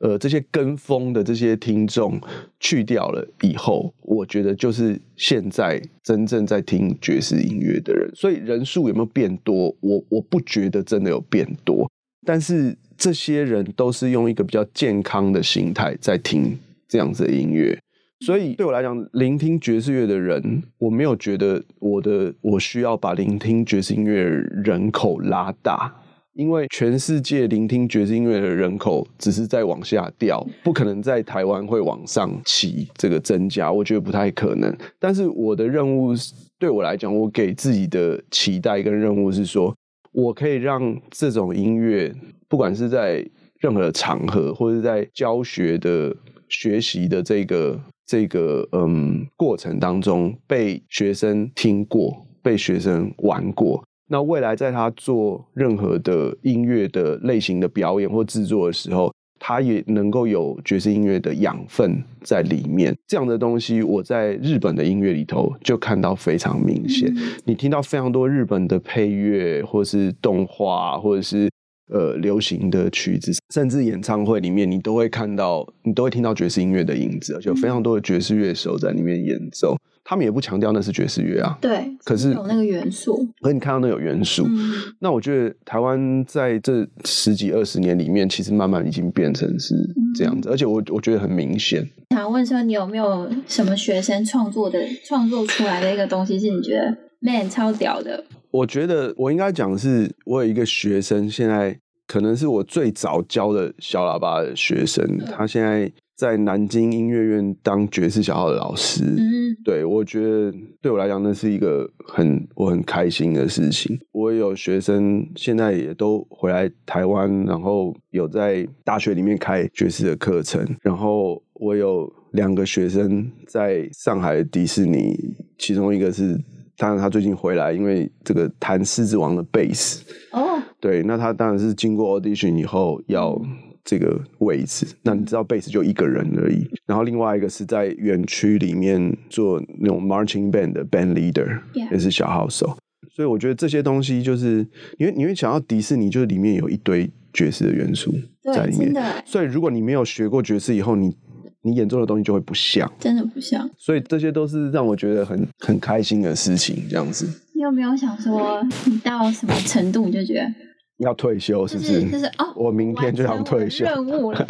[0.00, 2.20] 呃这些跟风的这些听众
[2.58, 8.10] 去掉了以后，我觉得就是现在真正在听爵士音乐的人。
[8.14, 9.74] 所以人数有没有变多？
[9.80, 11.88] 我我不觉得真的有变多。
[12.26, 16.58] 但是这些人都是用一个比较健康的心态在听
[16.88, 17.78] 这样子的音乐。
[18.20, 25.94] 所以对我来讲，聆听爵士乐的人，我没有觉得我的我需要把聆听爵士音乐人口拉大，
[26.32, 34.74] 因为全世界聆听爵士音乐的人口只是在往下掉，不可能在台湾会往上起这个增加，我觉得不太可能。
[34.98, 39.76] 但是我的任务是，对我来讲，我给自己的期待跟任务是说，
[40.12, 42.14] 我可以让这种音乐，
[42.48, 43.22] 不管是在
[43.58, 46.16] 任何场合，或者在教学的
[46.48, 47.78] 学习的这个。
[48.06, 53.82] 这个嗯过程当中被学生听过，被学生玩过。
[54.06, 62.94] 那未来在他做任何的音乐的类型的表演或制作的时候，他也能够有爵士音乐的养分在里面。
[63.06, 67.10] 这样的东西，我在日本的音乐里头就看到非常明显。
[67.16, 71.50] 嗯、你听到非常多日本的配乐，或是动画，或者是。
[71.90, 79.76] 呃，流行的曲子，甚至演唱会里面，你都会看到，你都会听到爵士音乐的影子，而且有非常多的爵士乐手在里面演奏。
[80.06, 83.26] 他们也不强调那是爵士乐啊，对，可是有那个元素。
[83.40, 89.74] 可是你看到那有元素，嗯、那我觉得台湾在这十几二十年里面，其实慢慢已经变成是
[90.14, 91.88] 这样子，嗯、而且我我觉得很明显。
[92.10, 98.24] 想问说，你有没有什么学生创作的创作出来的一个东西，是你觉得 man 超屌的？
[98.50, 109.02] 我觉得我应该讲是，我有一个学生，现在可能是我最早教的小喇叭的学生，嗯、他现在在南京音乐院当爵士小号的老师。
[109.02, 113.98] 嗯，对，我觉得对我来讲，那是一个很我很开心的事情。
[114.12, 125.16] 我有学生现在也都回来台湾，然后有在大学里面开爵士的课程，然后我有两个学生在上海迪士尼，
[125.58, 126.40] 其中一个是。
[126.76, 133.40] 当然，他最近回来，因为这个弹《狮子王》的贝斯哦，对，那他当然是经过 audition 以后要
[133.84, 134.86] 这个位置。
[135.02, 141.92] 那你知道贝斯就一个人而已，然后另外一个是在园区里面做那种 marching band 的 band leader，Yeah.
[141.92, 142.76] 也是小号手。
[143.14, 144.66] 所以我觉得这些东西就是，
[144.98, 148.12] 因为你会想要迪士尼，就是里面有一堆爵士的元素
[148.52, 148.92] 在里面。
[149.24, 151.16] 所以如果你没有学过爵士以后，你
[151.64, 153.68] 你演奏的东西就会不像，真的不像。
[153.78, 157.26] 所以这些都是让我觉得很很开心的事情，这样子。
[157.54, 160.52] 你有没有想说，你到什么程度你就觉得？
[160.98, 161.92] 要退休是不是？
[161.94, 163.84] 就是，就是哦，我明天就想退休。
[163.84, 164.46] 任务了，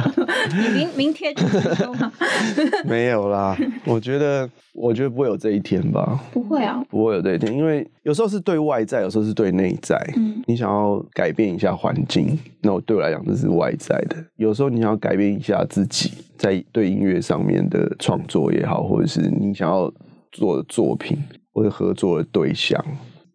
[0.50, 2.12] 你明明天就退休吗？
[2.84, 6.22] 没有啦，我觉得，我觉得不会有这一天吧。
[6.32, 9.96] 不会啊，不会有这一天，因为有时候是对外在，有时候是对内在。
[10.16, 14.16] 嗯，你想要改变一下环境，那我对我来讲这是外在的。
[14.36, 19.90] 有时候你想要改变一下自己，在对音乐上面的创作也好，或者是你想要
[20.30, 21.16] 做的作品
[21.54, 22.84] 或者合作的对象，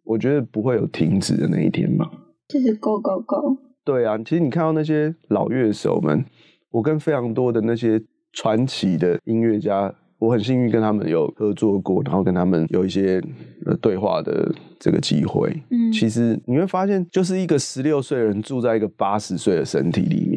[0.03, 2.07] 我觉得不会有停止的那一天嘛。
[2.49, 3.57] 就是 go go go。
[3.85, 6.25] 对啊，其实你看到那些老乐手们，
[6.71, 7.99] 我跟非常多的那些
[8.33, 13.21] 传奇的音乐家，我很幸运跟他们有合作过，然后跟他们有一些
[13.65, 15.49] 呃对话的这个机会。
[15.71, 20.28] 嗯，其实你会发现，就是一个十六岁的人住在一个八十岁的身体里面，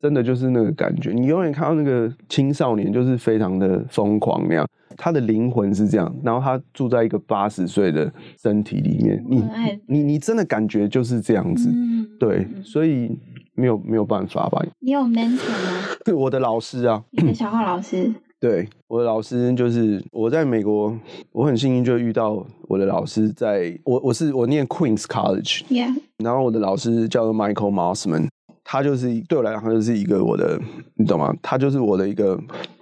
[0.00, 1.10] 真的就是那个感觉。
[1.10, 4.66] 你永远看到那个青少年，就是非常的疯狂那样。
[4.96, 9.44] 他的灵魂是这样，然后他住在一个八十岁的身体里面，你
[9.86, 13.16] 你你真的感觉就是这样子，嗯、对，所以
[13.54, 14.60] 没有没有办法吧？
[14.80, 15.96] 你有 mentor 吗？
[16.04, 18.12] 对，我的老师啊，你的小号老师。
[18.40, 20.96] 对，我的老师就是我在美国，
[21.32, 25.92] 我很幸运就遇到我的老师在，在我我是我念 Queens College，Yeah.
[26.18, 28.28] 然后我的老师叫做 Michael Mossman，
[28.70, 30.60] 他就是对我来讲，他就是一个我的，
[30.94, 31.34] 你懂吗？
[31.40, 32.38] 他就是我的一个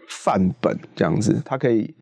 [0.09, 1.95] 范本这样子，他可以。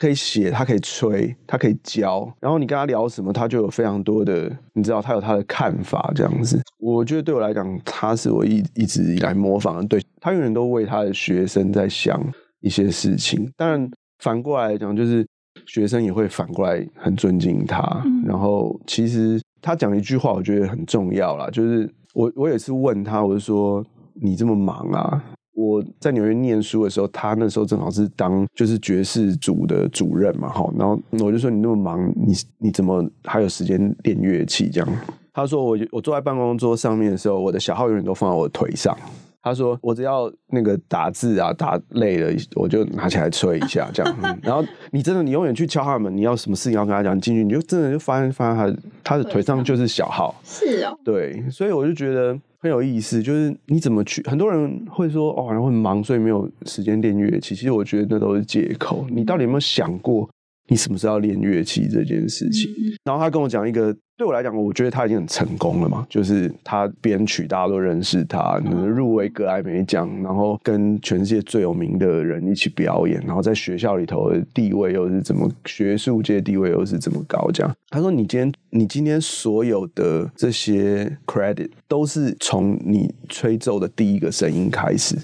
[0.00, 6.58] 可以写，他可以吹，他可以教，然后你跟他聊什么，他就有非常多的，你知道，他有他的看法这样子。
[6.78, 12.18] 我觉得对我来讲，他是我一一直以来模仿的，对，他永远都为他的学生在想
[12.60, 13.46] 一些事情。
[13.58, 13.90] 当然，
[14.20, 15.26] 反过来讲，就是
[15.66, 17.82] 学生也会反过来很尊敬他。
[18.06, 25.24] 嗯、然后，其实他讲一句话，我觉得很重要啦，就是我我也是问他，我就说你这么忙啊？
[25.52, 34.70] 我在纽约念书的时候，他那时候正好是当就是爵士组的主任嘛，哈，然后我就说你那么忙，你你怎么还有时间练乐器？
[34.70, 34.88] 这样，
[35.34, 38.96] 他说我我坐在办公桌上面的时候，我的小号永远都放在我的腿上。
[39.42, 44.16] 他说我只要那个打字啊打累了，我就拿起来吹一下这样。
[44.22, 50.34] 嗯、然后你真的你永远去敲他们，你要什么事情要跟他讲，进去你就真的就发现发现他他的腿上就是小号。
[50.44, 52.38] 是哦，对，所以我就觉得。
[52.62, 54.22] 很有意思，就是你怎么去？
[54.28, 57.54] 很多人会说哦，然后很忙，所以没有时间练乐器。
[57.54, 59.06] 其实我觉得那都是借口。
[59.08, 60.28] 你到底有没有想过？
[60.70, 62.70] 你什么时候要练乐器这件事情？
[62.78, 66.06] 嗯、然后他跟我讲一个，对我来讲，我觉得他已经很成功了嘛。
[66.08, 77.50] 就是他编曲，大家都认识他，入围格莱美奖，然后跟全世界最有名的人一起表演，然后在学校里头的地位又是怎么，学术界地位又是怎么高？
[77.52, 85.16] 这样，他说：“你今天，你今天所有的这些 credit 都是从你吹奏的第一个声音开始。”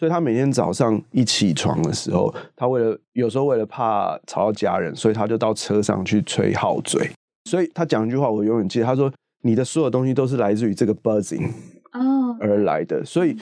[0.00, 7.10] 所以他每天早上一起床的时候，他为了有时候为了怕吵到家人，所以他就到车上去吹号嘴。
[7.44, 8.86] 所以他讲一句话，我永远记得。
[8.86, 9.12] 他说
[9.44, 11.50] ：“你的所有东西都是来自于这个 buzzing
[12.40, 13.36] 而来的。”所以，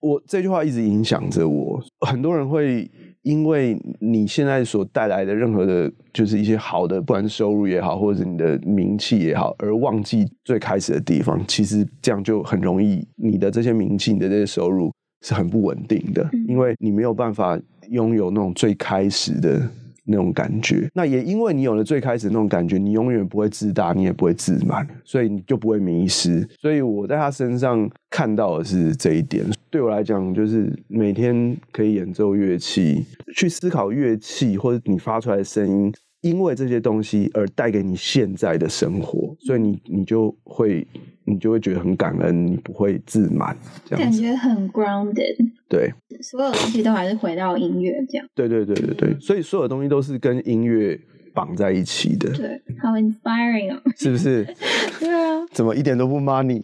[0.00, 1.80] 我这句话一直影响着我。
[2.04, 2.90] 很多人会
[3.22, 11.40] 因为你现在所带来的任何的，就是一些好的，不管是收入也好，或者是你的名气也好，而忘记最开始的地方。
[11.46, 14.90] 其实这样就很容易，你的这些名气，你的这些收入。
[15.22, 17.58] 是很不稳定的，因为你没有办法
[17.88, 19.66] 拥有那种最开始的
[20.04, 20.88] 那种感觉。
[20.92, 26.46] 那也因为你有了最开始的那种感觉，你永远不会自大，你也不会自满，所以你就不会迷失。
[26.60, 29.46] 所以我在他身上看到的是这一点。
[29.70, 33.04] 对我来讲，就是每天可以演奏乐器，
[33.34, 40.86] 去思考乐器或者你发出来的声音，因为这些东西而带给你现在的生活，所以你你就会。
[41.24, 45.36] 你就会觉得很感恩，你不会自满，这样感觉很 grounded。
[45.68, 45.88] 对，
[46.20, 48.26] 所有东西都还是回到音乐这样。
[48.34, 50.98] 对对对对对，所以所有东西都是跟音乐
[51.32, 52.28] 绑在一起的。
[52.32, 54.44] 对，好 inspiring 哦， 是不是？
[54.98, 56.60] 对啊，怎么一点都不 money？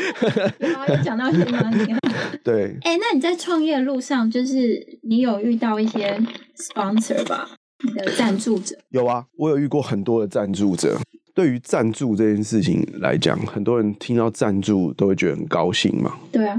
[1.04, 1.98] 讲到一些 money。
[2.42, 6.18] 对，哎，那你在创业路上，就是你有遇到一些
[6.56, 7.46] sponsor 吧？
[7.84, 8.76] 你的赞助者？
[8.90, 10.98] 有啊，我有遇过很多的赞助者。
[11.34, 16.16] 对于赞助这件事情来讲，很多人听到赞助都会觉得很高兴嘛。
[16.32, 16.58] 对啊，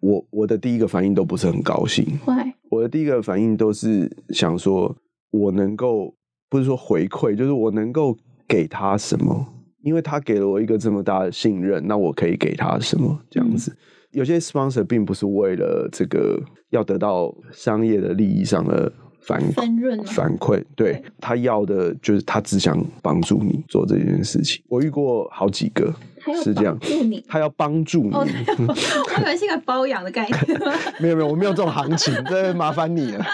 [0.00, 2.04] 我我的第一个反应都不是很高兴。
[2.26, 2.54] Why？
[2.70, 4.96] 我的第一个反应都是想说，
[5.30, 6.12] 我能够
[6.48, 8.16] 不是说回馈，就是我能够
[8.48, 9.46] 给他什么，
[9.82, 13.16] 因为他给了我一个这么大的信任，那我可以给他什么？
[13.30, 13.76] 这样子，嗯、
[14.10, 24.62] 有些 sponsor 并不是为了这个要得到商业的利益上的反反馈，对，对他要的就是他只想帮助你做这件事情。
[24.68, 25.92] 我遇过好几个
[26.42, 26.78] 是这样，
[27.28, 30.60] 他要帮助你，哦、 我以为是一个包养的概念。
[31.00, 33.24] 没有没有，我没有这种行情，这麻烦你了。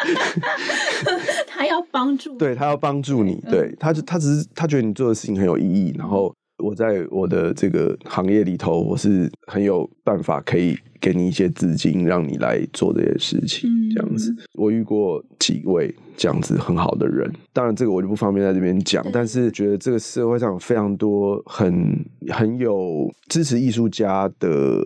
[1.46, 6.34] 他要帮助，对他要帮助你，对他就他只是他觉得你做的事情很有意义，然后。
[6.58, 13.70] 我在我的这个行业里头，我是很有办法可以给你一些资金，让你来做这些事情。
[13.94, 24.82] 这样子，我遇过几位这样子很好的人，当然这个我就不方便在这边讲，但是觉得这个社会上有非常多很很有支持艺术家的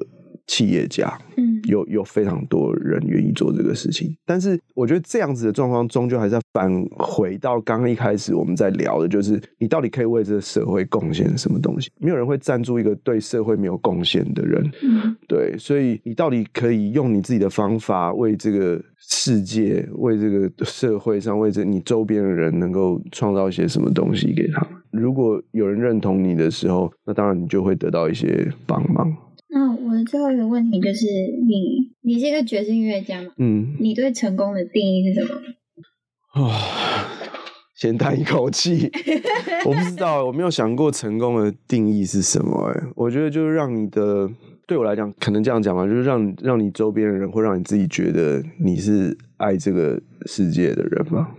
[0.50, 1.16] 企业家。
[1.36, 11.90] 嗯有有非常多人愿意做这个事情，但是我觉得这样子的状况终究还是要返回到刚刚一开始我们在聊的，就是你到底可以为这个社会贡献什么东西？
[11.98, 24.66] 没有人会赞助一个对社会没有贡献的人，嗯，对，所以你到底可以用你自己的方法为这个世界、为这个社会上、为这你周边的人能够创造一些什么东西给他？
[24.90, 29.14] 如果有人认同你的时候，那当然你就会得到一些帮忙。
[29.52, 31.06] 那我的最后一个问题就是
[31.48, 33.30] 你，你你是一个爵士音乐家吗？
[33.38, 35.34] 嗯，你对成功的定义是什么？
[36.32, 36.54] 啊，
[37.74, 38.90] 先叹一口气，
[39.64, 42.70] 我不知道，我没有想过成功的定义是什么。
[42.70, 44.30] 哎，我觉得就是让你的，
[44.68, 51.34] 对我来讲，可能这样讲吧，就是让让你周边的人，会让你自己觉得你是爱这个世界的人吧。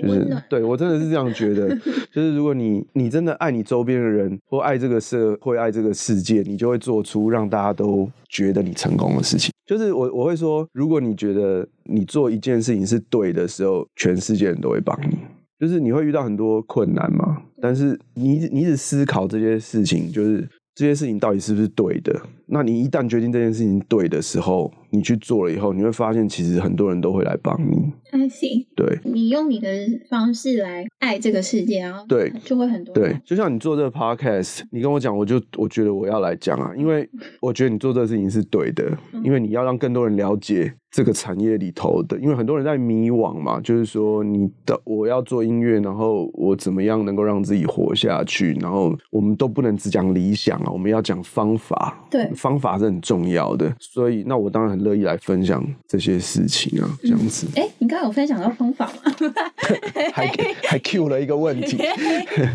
[0.00, 1.68] 就是对我真的是这样觉得，
[2.12, 9.50] 就是如果你你真的爱你周边的人，或爱这个社会，爱这个世界，你就会做出让大家都觉得你成功的事情。
[9.66, 15.18] 就是我我会说，如果你觉得你做一件事情是对的时候，全世界人都会帮你。
[15.58, 20.46] 就是你会遇到很多困难嘛，但是你你只思考这些事情，就是。
[20.78, 22.20] 这些事情到底是不是对的？
[22.48, 27.92] 那你一旦决定这件事情对的时候，你去做了以后，你会发现其实很多人都会来帮你。
[28.10, 29.68] 还行，对，你用你的
[30.08, 32.94] 方式来爱这个世界，然后对，就会很多。
[32.94, 37.08] 对，就像你做这个 podcast，你跟我讲，我就我觉得我要来讲啊，因为
[37.40, 40.72] 我觉得你做这个事情是对的，因为你要让更多人了解。
[40.88, 48.54] 这个产业里头的，因为很多人在迷惘嘛，就是说，你的我要做音乐，然后我怎么样能够让自己活下去？
[48.62, 52.02] 然后我们都不能只讲理想啊，我们要讲方法。
[52.10, 53.74] 对，方法是很重要的。
[53.80, 57.48] 所以，那我当然很乐意来分享这些事情啊，这样子。
[57.56, 59.12] 哎、嗯，你刚刚有分享到方法吗？
[60.14, 60.30] 还
[60.62, 61.78] 还 Q 了一个问题。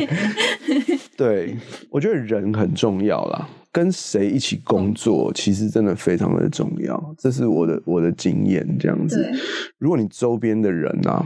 [1.17, 1.57] 对，
[1.89, 3.49] 我觉得人很重要啦。
[3.73, 7.15] 跟谁一起工作，其实真的非常的重要。
[7.17, 9.31] 这是我的我的经验，这样子。
[9.77, 11.25] 如果你周边的人啊，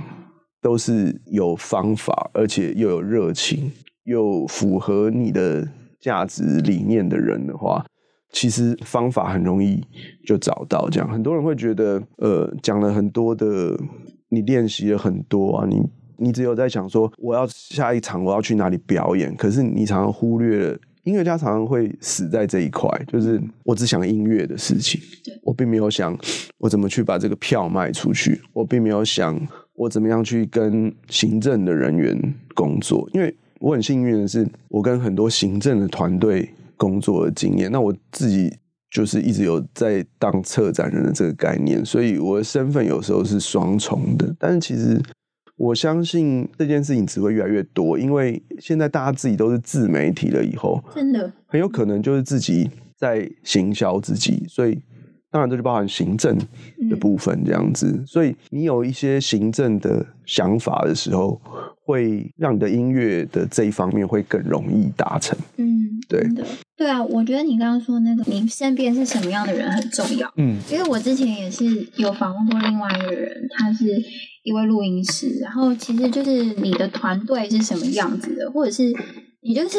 [0.62, 3.72] 都是有方法，而且又有热情，
[4.04, 5.68] 又符合你的
[6.00, 7.84] 价值理念的人的话，
[8.36, 9.82] 其实方法很容易
[10.26, 10.90] 就找到。
[10.90, 13.80] 这样，很多人会觉得，呃，讲了很多的，
[14.28, 15.82] 你练习了很多啊，你
[16.18, 20.78] 你只有在想说，我要下一场我要去哪里表演，可是你常常忽略了。
[21.06, 25.00] 音乐家常常会死在这一块，就是我只想音乐的事情，
[25.44, 26.18] 我并没有想
[26.58, 29.40] 我怎么去把这个票卖出去，我并没有想
[29.76, 32.20] 我怎么样去跟行政的人员
[32.54, 38.54] 工作，因为我很幸运的是，我跟很多行政的团队工作的经验，那我自己
[38.90, 45.02] 就是一直有在当策展人的这个概念，所以我的身份有时候是双重的，但是其实。
[45.58, 54.78] 我相信这件事情只会越来越多，因为现在大家自己都是自媒体了，以后真的很有可能就是自己在行销自己，所以
[55.36, 56.38] 当然这就包含行政
[56.90, 57.88] 的部分这样子。
[57.88, 61.42] 嗯、所以你有一些行政的想法的时候，
[61.84, 65.38] 会让你的音乐的这一方面会更容易达成。
[65.58, 66.46] 嗯，对的，
[66.78, 70.32] 对啊，我觉得你刚刚说那个你身边是什么样的人很重要。
[70.38, 71.66] 嗯，因为我之前也是
[71.98, 73.86] 有访问过另外一个人，他是。
[74.46, 78.94] 一位录音师，然后其实就是你的团队是什么样子的，或者是。
[79.48, 79.78] 你就是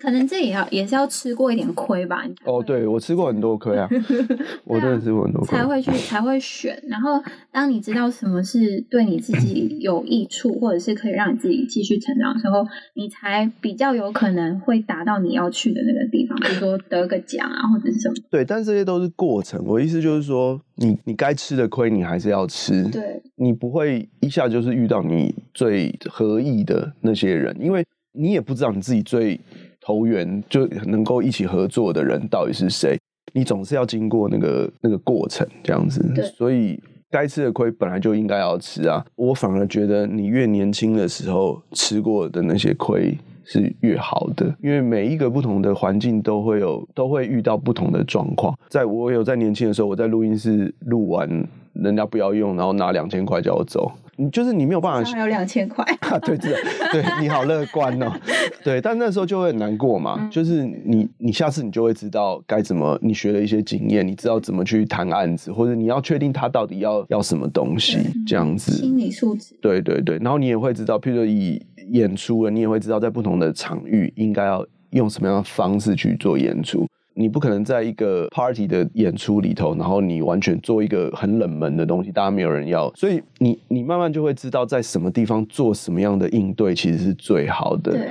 [0.00, 2.24] 可能这也要也是要吃过一点亏吧？
[2.44, 3.86] 哦，对，我吃过很多亏啊，
[4.64, 6.82] 我真的吃过很多亏，才会去 才会选。
[6.88, 18.14] 然后当你知道什么是对你自己有益处，或者是可以让你自己继续成长的时候，你才比较有可能会达到你要去的那个地方，比如说得个奖啊，或者是什么。
[18.30, 19.62] 对，但这些都是过程。
[19.66, 22.82] 我意思就是说，你你该吃的亏，你还是要吃。
[22.90, 27.84] 对，你不会一下就是遇到你最合意的那些人，因为。
[28.14, 29.38] 你也不知道你自己最
[29.80, 32.98] 投缘就能够一起合作的人到底是谁，
[33.32, 36.02] 你总是要经过那个那个过程这样子，
[36.36, 39.04] 所以该吃的亏本来就应该要吃啊。
[39.16, 48.56] 我反而觉得你越年轻的时候吃过的那些亏是越好的，因为每一个不同的环境都会有都会遇到不同的状况。
[48.70, 51.46] 在我有在年轻的时候，我在录音室录完。
[51.74, 53.90] 人家不要用，然后拿两千块叫我走。
[54.16, 55.84] 你就是你没有办法，还有两千块，
[56.22, 56.52] 对对
[56.92, 58.12] 对，你好乐观哦，
[58.62, 71.60] 对，但那时候就会很难过嘛，嗯、就是你你下次你就会知道该怎么，你学了一些经验，你知道怎么去谈案子，或者你要确定他到底要要什么东西，这样子，心理素质，对对对，然后你也会知道，譬如说以
[71.90, 76.86] 演出了，你也会知道在不同的场域应该要用什么样的方式去做演出。
[77.16, 87.92] 你不可能在一个 party 的演出里头，然后你完全做一个很冷门的东西，大家没有人要，所以你你慢慢就会知道在什么地方做什么样的应对其实是最好的。
[87.92, 88.10] 对，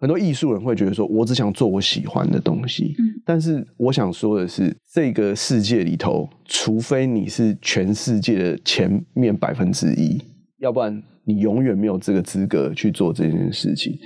[0.00, 2.94] 很多艺术人会觉得说，我只想做我喜欢的东西。
[2.98, 10.20] 嗯，但是我想说的是，这个世界里头，除非你是全世界的前面百分之一，
[10.58, 13.96] 要不然你永远没有这个资格去做这件事情。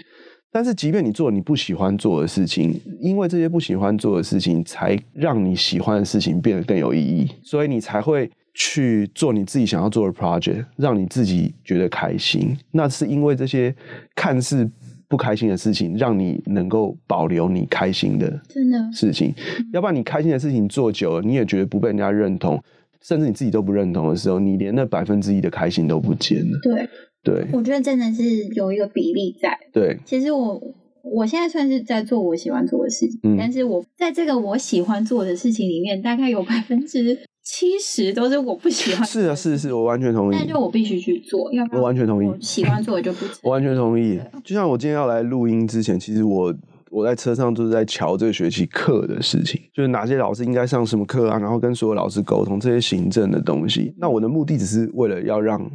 [0.52, 12.56] 但是，即便你做你不喜欢做的事情，因为这些不喜欢做的事情，才让你喜欢的事情变得更有意义，所以你才会去做你自己想要做的 project，让你自己觉得开心。
[12.70, 13.74] 那是因为这些
[14.14, 14.66] 看似
[15.08, 19.34] 不开心的事情，让你能够保留你开心的真的事情。
[19.74, 22.58] 要不然，你开心的事情做久了，你也觉得不被人家认同，
[23.02, 26.58] 甚至你自己都不认同的时候，你连那百分之一的开心都不见了。
[26.62, 26.88] 对。
[27.26, 29.58] 对，我觉得真的是有一个比例在。
[29.72, 30.62] 对，其实我
[31.02, 39.04] 我现在算是在做我喜欢做的事情，嗯，但是我在这个我喜欢做的事情里面，大概有百分之七十都是我不喜欢。
[39.04, 40.36] 是啊，是是，我完全同意。
[40.38, 42.28] 但就我必须去做，要不然我完全同意。
[42.28, 43.26] 我喜欢做的就不。
[43.42, 44.20] 我完全同意。
[44.44, 46.54] 就像我今天要来录音之前，其实我
[46.90, 53.92] 我在车上就是在瞧这个学期课的事情，就是哪些老师应该上什么课啊，然后跟所有老师沟通这些行政的东西。
[53.98, 55.68] 那我的目的只是为了要让。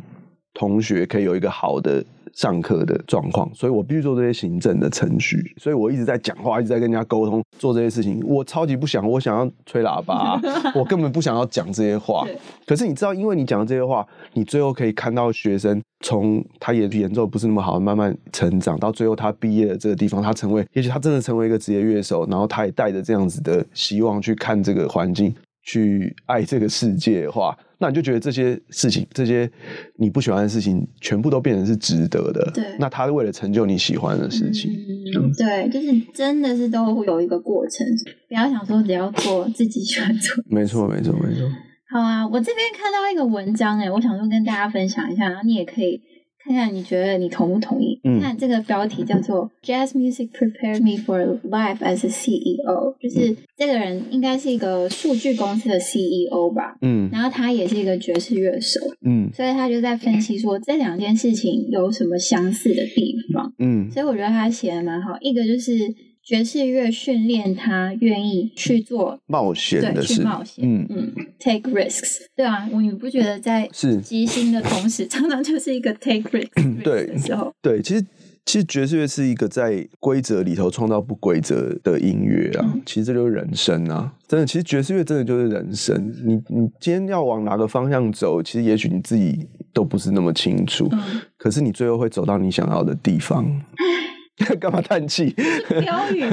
[0.61, 2.05] 同学可以有一个好的
[2.35, 8.21] 上课的状况，所以我必须做这些行政的程序，所以我一直在讲话，一直在跟人家沟通，做这些事情。
[8.23, 10.39] 我超级不想，我想要吹喇叭，
[10.77, 12.27] 我根本不想要讲这些话。
[12.67, 25.33] 可是你知道，因为你讲的这些话，你最后可以看到学生从他演演奏不是那么好，慢慢成长，到最后他毕业的这个地方，他成为，也许他真的成为一个职业乐手，然后他也带着这样子的希望去看这个环境，
[25.63, 27.57] 去爱这个世界的话。
[27.81, 29.49] 那你就觉得这些事情，这些
[29.97, 32.51] 你不喜欢的事情，全部都变成是值得的。
[32.53, 37.85] 对，那他为了成就你喜欢的事情，嗯，对，就是真的是都会有一个过程，
[38.29, 40.41] 不要想说只要做自己喜欢做。
[40.47, 41.49] 没错，没错，没错。
[41.89, 46.01] 好啊，我这边看到一个文章，哎，我想说跟大家分享一下，然后你也可以。
[46.43, 47.99] 看看你觉得你同不同意？
[48.03, 56.75] 嗯，看这个标题叫做 “Jazz Music Prepared Me for Life as a CEO”，就是这个人应该是一个数据公司的 CEO 吧。
[56.81, 58.79] 嗯，然后他也是一个爵士乐手。
[59.05, 63.53] 嗯，所以他就在分析说这两件事情有什么相似的地方。
[63.59, 65.17] 嗯，所以我觉得他写的蛮好。
[65.21, 65.77] 一个就是。
[66.23, 70.85] 爵士乐训练他愿意去做冒险的事，去冒险，嗯。
[70.89, 73.97] 嗯，take risks，对啊，我你不觉得在是。
[73.97, 78.05] 即兴的同时， 常常就是一个 take risks 对的时候，对，其实
[78.45, 90.99] 其实爵士乐是一个在规则里头创造不规则的音乐啊，嗯、其实这就是人生啊，真的，其实爵士乐真的就是人生，你你今天要往哪个方向走，其实也许你自己都不是那么清楚，嗯、
[91.37, 93.45] 可是你最后会走到你想要的地方。
[94.59, 95.33] 干嘛叹气？
[95.81, 96.23] 标语，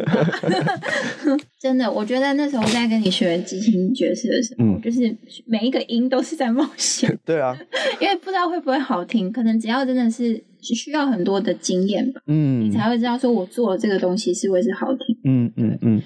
[1.60, 5.14] 真的，我觉得那时候在跟你学即兴爵士的时候，嗯、就是
[5.46, 7.16] 每一个音都是在冒险。
[7.26, 7.56] 对啊，
[8.00, 15.16] 因为不知道会不会好听，可能只要真的是需要很多的经验吧，嗯，你才会知道说我做的这个东西是会是好听。
[15.24, 16.02] 嗯嗯嗯。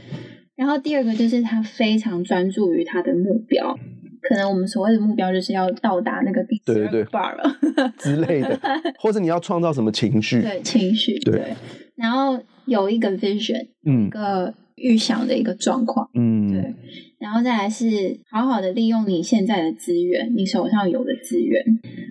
[0.57, 3.79] 然后第二个就是他非常专注于他的目标。
[4.25, 8.57] 可能我们所谓的目标就是要到达那个第十二 bar 了之类的，
[9.01, 10.41] 或者你要创造什么情绪？
[10.41, 11.19] 对，情绪。
[11.19, 11.57] 对，对，
[12.03, 14.53] 然后有一个 vision，嗯，一个。
[14.77, 16.75] 预想的一个状况，嗯，对，
[17.19, 21.63] 然后再来是好好的利用你现在的资源，你手上有的资源，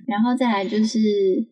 [0.08, 1.00] 然后再来就是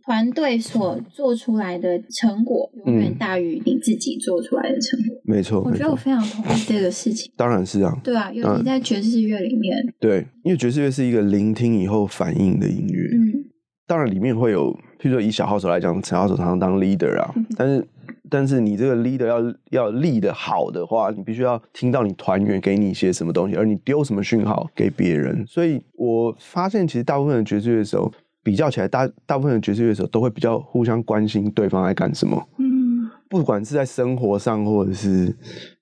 [0.05, 13.43] 团队所做出来的成果永远大于你自己做出来的成果，没错，我觉得我非常同意这个事情，当然是啊，对啊，尤其在爵士乐里面，对，因为爵士乐是一个聆听以后反应的音乐，嗯，
[13.87, 14.71] 当然里面会有，
[15.01, 17.85] 譬如说以小号手来讲，小号手常常当 leader 啊，嗯、但是。
[18.29, 25.45] 但是你这个 leader 要要立的好的话，你必须要听到你团员给你一些什么东西，而你丢什么讯号给别人。
[25.47, 28.11] 所以我发现，其实大部分的爵士乐手
[28.43, 32.47] 比较起来，大大部分的爵士乐手都会比较互相关心对方在干什么。
[33.29, 35.33] 不管是在生活上或者是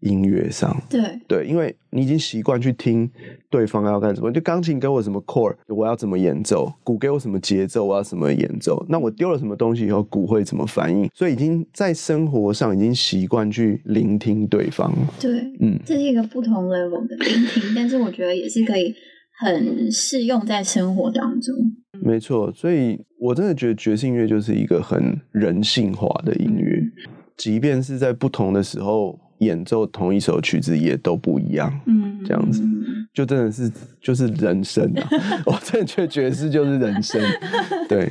[0.02, 3.10] 音乐上，对对，因为你已经习惯去听
[3.50, 4.30] 对方要干什么。
[4.32, 8.86] 就钢琴给我什么 chord，我要怎么演奏；鼓给我什么节奏，我要怎么演奏。
[8.90, 11.10] 那我丢了什么东西以后，鼓会怎么反应？
[11.14, 14.94] 所以已经在生活上已经习惯去聆听对方。
[15.18, 18.94] 对，嗯，这是一个不同 level 的聆听，但是我觉得也是可以
[19.40, 21.56] 很适用在生活当中。
[22.00, 26.67] 没错，所以我真的觉得爵士音乐就是一个很人性化的音乐，嗯、
[27.38, 31.72] 即便是在不同的时候演奏同一首曲子，也都不一样。
[31.86, 32.62] 嗯，这样子
[33.14, 33.72] 就真的是
[34.02, 35.10] 就是人生啊！
[35.46, 37.22] 我真的觉得爵士就是人生，
[37.88, 38.10] 对。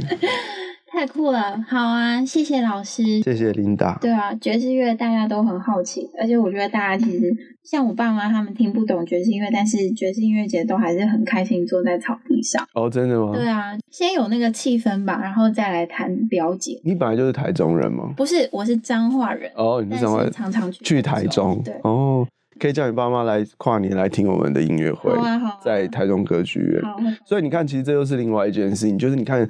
[0.97, 3.99] 太酷了，好啊，谢谢老师，谢谢琳达。
[4.01, 7.31] 对啊，爵士乐大家都很好奇，而且我觉得大家其实
[7.63, 12.67] 像我爸妈他们听不懂爵士音乐，但是爵士音乐节都还是很开心坐在草地上。
[12.73, 13.35] 哦，真的吗？
[13.35, 16.81] 对啊，先有那个气氛吧，然后再来谈表姐。
[16.83, 18.15] 你本来就是台中人吗？
[18.17, 19.53] 不是，我是彰化人。
[19.55, 21.61] 哦，你是彰化人，常常去去台中。
[21.63, 22.27] 对，哦，
[22.59, 25.15] 可以叫你爸妈来跨年来听我们的音乐会。
[25.15, 26.81] 好啊，在台中歌剧院。
[26.81, 29.47] 好，所以你看，其实这又是另外一件事情，就是你看。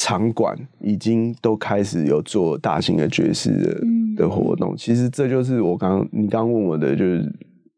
[0.00, 7.30] 场馆已经都开始有做大型的爵士的、嗯、的活动，其实这就是我刚刚你刚刚问我的，就是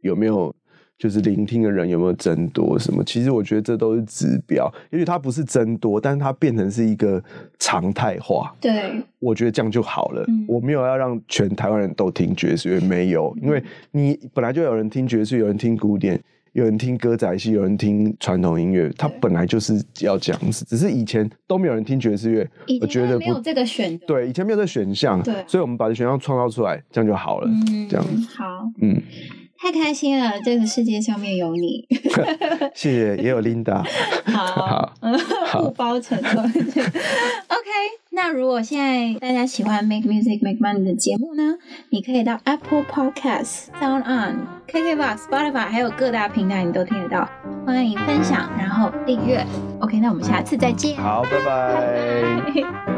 [0.03, 0.55] 有没有
[0.97, 3.03] 就是聆听的人有没有增多什么？
[3.03, 7.21] 其实我觉得这都是指标，也许它不是增多，但是它变成是一个
[7.59, 8.55] 常态化。
[8.61, 10.25] 对，我觉得这样就好了。
[10.29, 13.61] 嗯、我没有要让全台湾人都听爵士乐，没有，因为
[13.91, 16.23] 你本来就有人听爵士，有人听古典。
[16.53, 22.49] 有人听歌仔戏，有人听传统音乐，它本来就是要这样子，只是以前都没有人听爵士乐，
[22.81, 28.05] 我觉得没有这个选择，对，以前没有这个选项，对，所以我们把这选项创造出来，这样就好了，嗯，这样。
[28.37, 28.45] 好，
[28.83, 29.01] 嗯，
[29.63, 31.87] 太开心了，这个世界上面有你
[32.75, 33.81] 谢谢，也有 Linda，
[34.25, 34.93] 好，
[35.47, 37.71] 好，互包成功，OK。
[38.11, 41.55] 那如果现在大家喜欢 Make Music Make Money 的节目呢，
[41.91, 47.29] 你可以到 Apple Podcast、Sound On、KKBox、Spotify，还有各大平台你都听得到。
[47.65, 49.47] 欢迎分享，然后订阅。
[49.81, 50.97] OK，那我们下次再见。
[50.97, 52.43] 好，拜拜。
[52.53, 52.92] 拜拜。